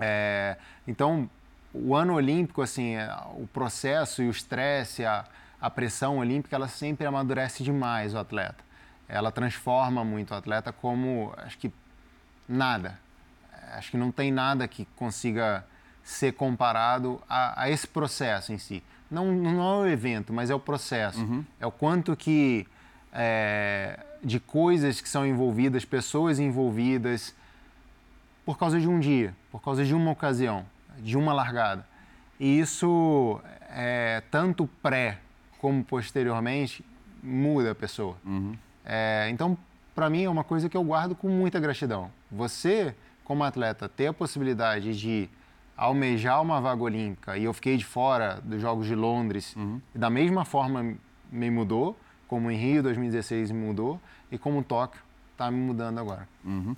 [0.01, 1.29] É, então,
[1.75, 5.25] o ano olímpico, assim, é, o processo e o estresse, a,
[5.61, 8.68] a pressão olímpica, ela sempre amadurece demais o atleta.
[9.09, 11.73] Ela transforma muito o atleta como, acho que,
[12.49, 12.99] nada.
[13.73, 15.65] Acho que não tem nada que consiga
[16.03, 18.83] ser comparado a, a esse processo em si.
[19.11, 21.21] Não, não é o evento, mas é o processo.
[21.21, 21.45] Uhum.
[21.59, 22.67] É o quanto que
[23.13, 27.35] é, de coisas que são envolvidas, pessoas envolvidas,
[28.45, 30.65] por causa de um dia, por causa de uma ocasião,
[30.99, 31.87] de uma largada.
[32.41, 33.41] E isso,
[33.71, 35.19] é, tanto pré
[35.59, 36.85] como posteriormente,
[37.23, 38.17] muda a pessoa.
[38.25, 38.57] Uhum.
[38.89, 39.57] É, então,
[39.95, 42.11] para mim, é uma coisa que eu guardo com muita gratidão.
[42.33, 45.29] Você, como atleta, ter a possibilidade de
[45.77, 49.81] almejar uma vaga olímpica e eu fiquei de fora dos Jogos de Londres, uhum.
[49.95, 50.95] da mesma forma
[51.31, 54.01] me mudou, como em Rio 2016 me mudou
[54.33, 55.01] e como Tóquio
[55.33, 56.27] está me mudando agora.
[56.45, 56.75] Uhum.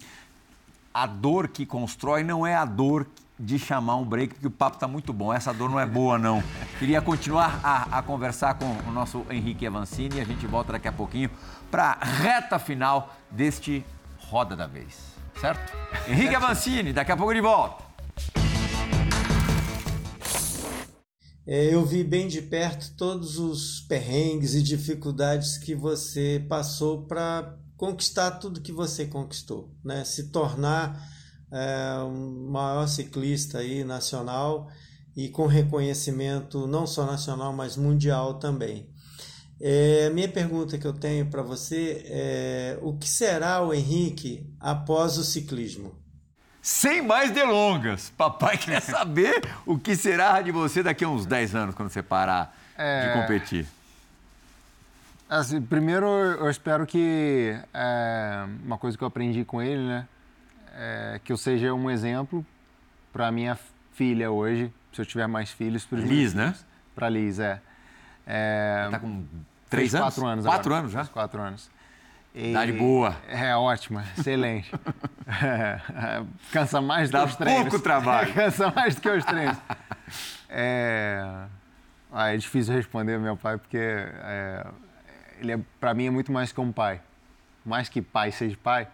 [0.92, 3.06] A dor que constrói não é a dor
[3.38, 5.32] de chamar um break, porque o papo está muito bom.
[5.32, 6.42] Essa dor não é boa, não.
[6.78, 10.88] Queria continuar a, a conversar com o nosso Henrique Avancini e a gente volta daqui
[10.88, 11.30] a pouquinho
[11.70, 13.84] para a reta final deste
[14.18, 14.98] Roda da Vez.
[15.40, 15.72] Certo?
[16.08, 17.90] Henrique Avancini, daqui a pouco de volta.
[21.46, 27.56] É, eu vi bem de perto todos os perrengues e dificuldades que você passou para
[27.76, 30.04] conquistar tudo que você conquistou, né?
[30.04, 31.02] Se tornar
[31.50, 34.68] é, um maior ciclista aí nacional
[35.16, 38.88] e com reconhecimento não só nacional, mas mundial também.
[39.60, 45.18] É, minha pergunta que eu tenho para você é: o que será o Henrique após
[45.18, 45.94] o ciclismo?
[46.62, 51.54] Sem mais delongas, papai quer saber o que será de você daqui a uns 10
[51.54, 53.08] anos, quando você parar é...
[53.08, 53.66] de competir.
[55.28, 60.06] Assim, primeiro, eu espero que é, uma coisa que eu aprendi com ele, né?
[60.74, 62.44] é, que eu seja um exemplo
[63.12, 63.58] para minha
[63.92, 65.86] filha hoje, se eu tiver mais filhos.
[65.92, 66.54] Liz, né?
[66.94, 67.60] Para Liz, é.
[68.26, 69.24] é tá com
[69.70, 70.14] três anos?
[70.14, 70.80] Quatro anos Quatro agora.
[70.80, 71.06] anos já?
[71.06, 71.70] Quatro anos.
[72.34, 72.50] E...
[72.50, 73.16] Idade boa.
[73.28, 74.70] É, ótima, excelente.
[75.42, 75.80] é,
[76.52, 77.62] cansa mais do que os treinos.
[77.62, 78.32] pouco trabalho.
[78.34, 79.58] cansa mais do que os treinos.
[80.48, 81.24] É...
[82.12, 84.66] Ah, é difícil responder meu pai, porque é...
[85.40, 87.00] ele, é, para mim, é muito mais que um pai.
[87.64, 88.88] Mais que pai seja pai,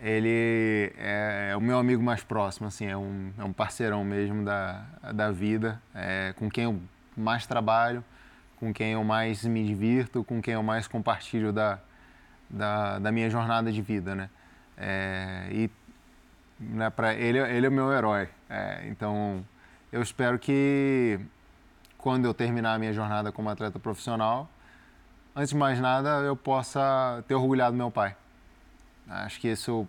[0.00, 4.44] ele é, é, o meu amigo mais próximo, assim, é um, é um parceirão mesmo
[4.44, 6.80] da, da vida, é, com quem eu
[7.16, 8.04] mais trabalho,
[8.58, 11.78] com quem eu mais me divirto, com quem eu mais compartilho da,
[12.48, 14.30] da, da minha jornada de vida, né?
[14.76, 15.70] É, e
[16.58, 18.28] né, para ele, ele é o meu herói.
[18.48, 19.44] É, então,
[19.92, 21.20] eu espero que
[21.98, 24.48] quando eu terminar a minha jornada como atleta profissional,
[25.34, 28.16] antes de mais nada, eu possa ter orgulhado meu pai
[29.08, 29.86] Acho que isso,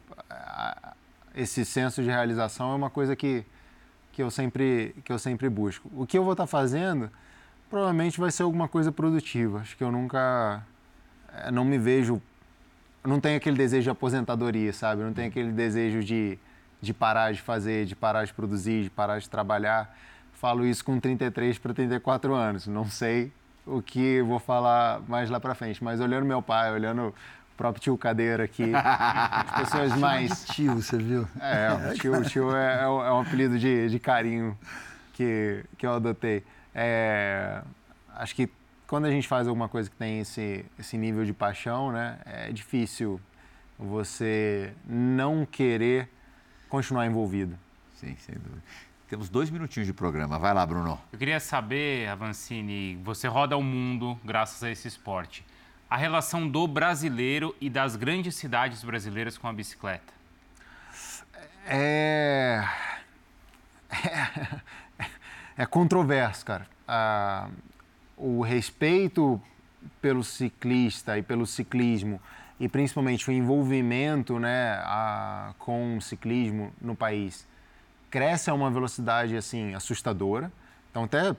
[1.33, 3.43] esse senso de realização é uma coisa que,
[4.11, 5.89] que, eu sempre, que eu sempre busco.
[5.95, 7.09] O que eu vou estar fazendo
[7.69, 9.59] provavelmente vai ser alguma coisa produtiva.
[9.59, 10.63] Acho que eu nunca.
[11.33, 12.21] Eh, não me vejo.
[13.03, 15.01] Não tenho aquele desejo de aposentadoria, sabe?
[15.03, 16.37] Não tenho aquele desejo de,
[16.81, 19.95] de parar de fazer, de parar de produzir, de parar de trabalhar.
[20.33, 22.67] Falo isso com 33 para 34 anos.
[22.67, 23.31] Não sei
[23.65, 27.13] o que vou falar mais lá para frente, mas olhando meu pai, olhando
[27.57, 28.71] próprio tio Cadeira aqui.
[28.73, 30.45] As pessoas mais.
[30.45, 31.27] Tio, você viu?
[31.41, 34.57] É, o tio, tio é, é, um apelido de, de carinho
[35.13, 36.43] que, que eu adotei.
[36.77, 37.61] É,
[38.15, 38.49] acho que
[38.85, 42.51] quando a gente faz alguma coisa que tem esse, esse nível de paixão, né, é
[42.51, 43.19] difícil
[43.77, 46.07] você não querer
[46.69, 47.57] continuar envolvido.
[47.95, 48.63] Sim, sem dúvida.
[49.09, 50.37] Temos dois minutinhos de programa.
[50.37, 50.99] Vai lá, Bruno.
[51.11, 55.43] Eu queria saber, Avancini, você roda o mundo graças a esse esporte
[55.89, 60.13] a relação do brasileiro e das grandes cidades brasileiras com a bicicleta?
[61.65, 62.63] É.
[63.89, 64.61] É,
[65.57, 66.67] é controverso, cara.
[66.87, 67.49] Ah,
[68.15, 69.41] o respeito
[70.01, 72.21] pelo ciclista e pelo ciclismo
[72.59, 77.47] e principalmente o envolvimento né, a, com o ciclismo no país
[78.09, 80.51] cresce a uma velocidade assim assustadora.
[80.89, 81.35] Então até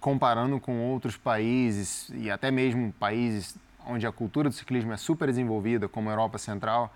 [0.00, 5.26] comparando com outros países e até mesmo países onde a cultura do ciclismo é super
[5.26, 6.94] desenvolvida, como a Europa Central,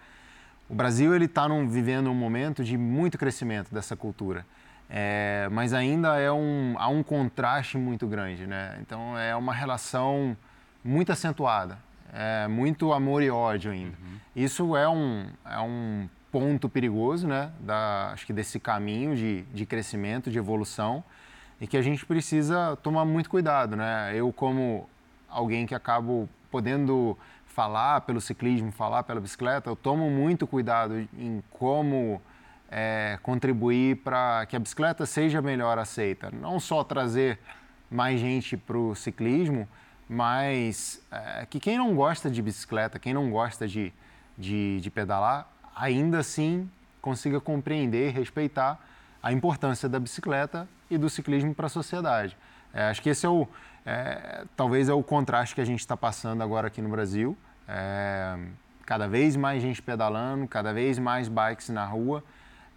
[0.68, 4.46] o Brasil ele está vivendo um momento de muito crescimento dessa cultura.
[4.94, 8.76] É, mas ainda é um, há um contraste muito grande, né?
[8.82, 10.36] Então é uma relação
[10.84, 11.78] muito acentuada,
[12.12, 13.96] é muito amor e ódio ainda.
[13.98, 14.18] Uhum.
[14.36, 17.50] Isso é um, é um ponto perigoso, né?
[17.60, 21.02] Da, acho que desse caminho de, de crescimento, de evolução.
[21.58, 24.12] e que a gente precisa tomar muito cuidado, né?
[24.14, 24.88] Eu como
[25.28, 27.16] alguém que acabo podendo
[27.46, 32.20] falar pelo ciclismo, falar pela bicicleta, eu tomo muito cuidado em como
[32.72, 36.30] é, contribuir para que a bicicleta seja melhor aceita.
[36.30, 37.38] Não só trazer
[37.90, 39.68] mais gente para o ciclismo,
[40.08, 43.92] mas é, que quem não gosta de bicicleta, quem não gosta de,
[44.38, 45.46] de, de pedalar,
[45.76, 46.68] ainda assim
[47.02, 48.80] consiga compreender e respeitar
[49.22, 52.36] a importância da bicicleta e do ciclismo para a sociedade.
[52.72, 53.46] É, acho que esse é o,
[53.84, 57.36] é, talvez é o contraste que a gente está passando agora aqui no Brasil.
[57.68, 58.38] É,
[58.86, 62.24] cada vez mais gente pedalando, cada vez mais bikes na rua,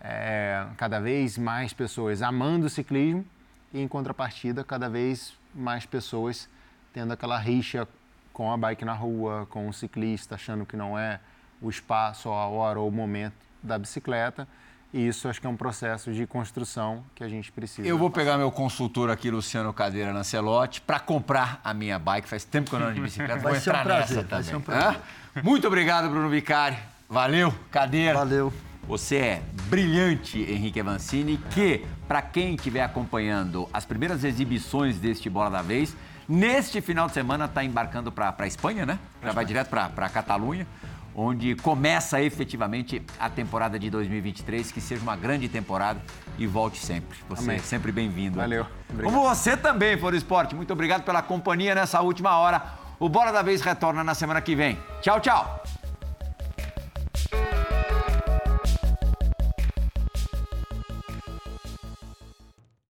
[0.01, 3.25] é, cada vez mais pessoas amando o ciclismo
[3.73, 6.49] e, em contrapartida, cada vez mais pessoas
[6.93, 7.87] tendo aquela rixa
[8.31, 11.19] com a bike na rua, com o ciclista, achando que não é
[11.61, 14.47] o espaço, a hora ou o momento da bicicleta.
[14.93, 17.85] E isso acho que é um processo de construção que a gente precisa.
[17.85, 22.29] Eu vou pegar meu consultor aqui, Luciano Cadeira Lancelotti, para comprar a minha bike.
[22.29, 24.55] Faz tempo que eu não ando de bicicleta, vai vou entrar um prazer, nessa também.
[24.55, 25.01] Um prazer.
[25.43, 26.77] Muito obrigado, Bruno Vicari.
[27.09, 28.17] Valeu, Cadeira.
[28.17, 28.53] Valeu.
[28.87, 35.49] Você é brilhante, Henrique Avancini, que, para quem estiver acompanhando as primeiras exibições deste Bola
[35.49, 35.95] da Vez,
[36.29, 38.99] neste final de semana está embarcando para a Espanha, né?
[39.23, 40.67] Já vai direto para a Catalunha
[41.15, 44.71] onde começa efetivamente a temporada de 2023.
[44.71, 45.99] Que seja uma grande temporada
[46.37, 47.17] e volte sempre.
[47.29, 47.55] Você Amém.
[47.55, 48.37] é sempre bem-vindo.
[48.37, 48.67] Valeu.
[48.89, 49.13] Obrigado.
[49.13, 50.53] Como você também, Foro Esporte.
[50.53, 52.61] Muito obrigado pela companhia nessa última hora.
[52.99, 54.77] O Bola da Vez retorna na semana que vem.
[55.01, 55.63] Tchau, tchau.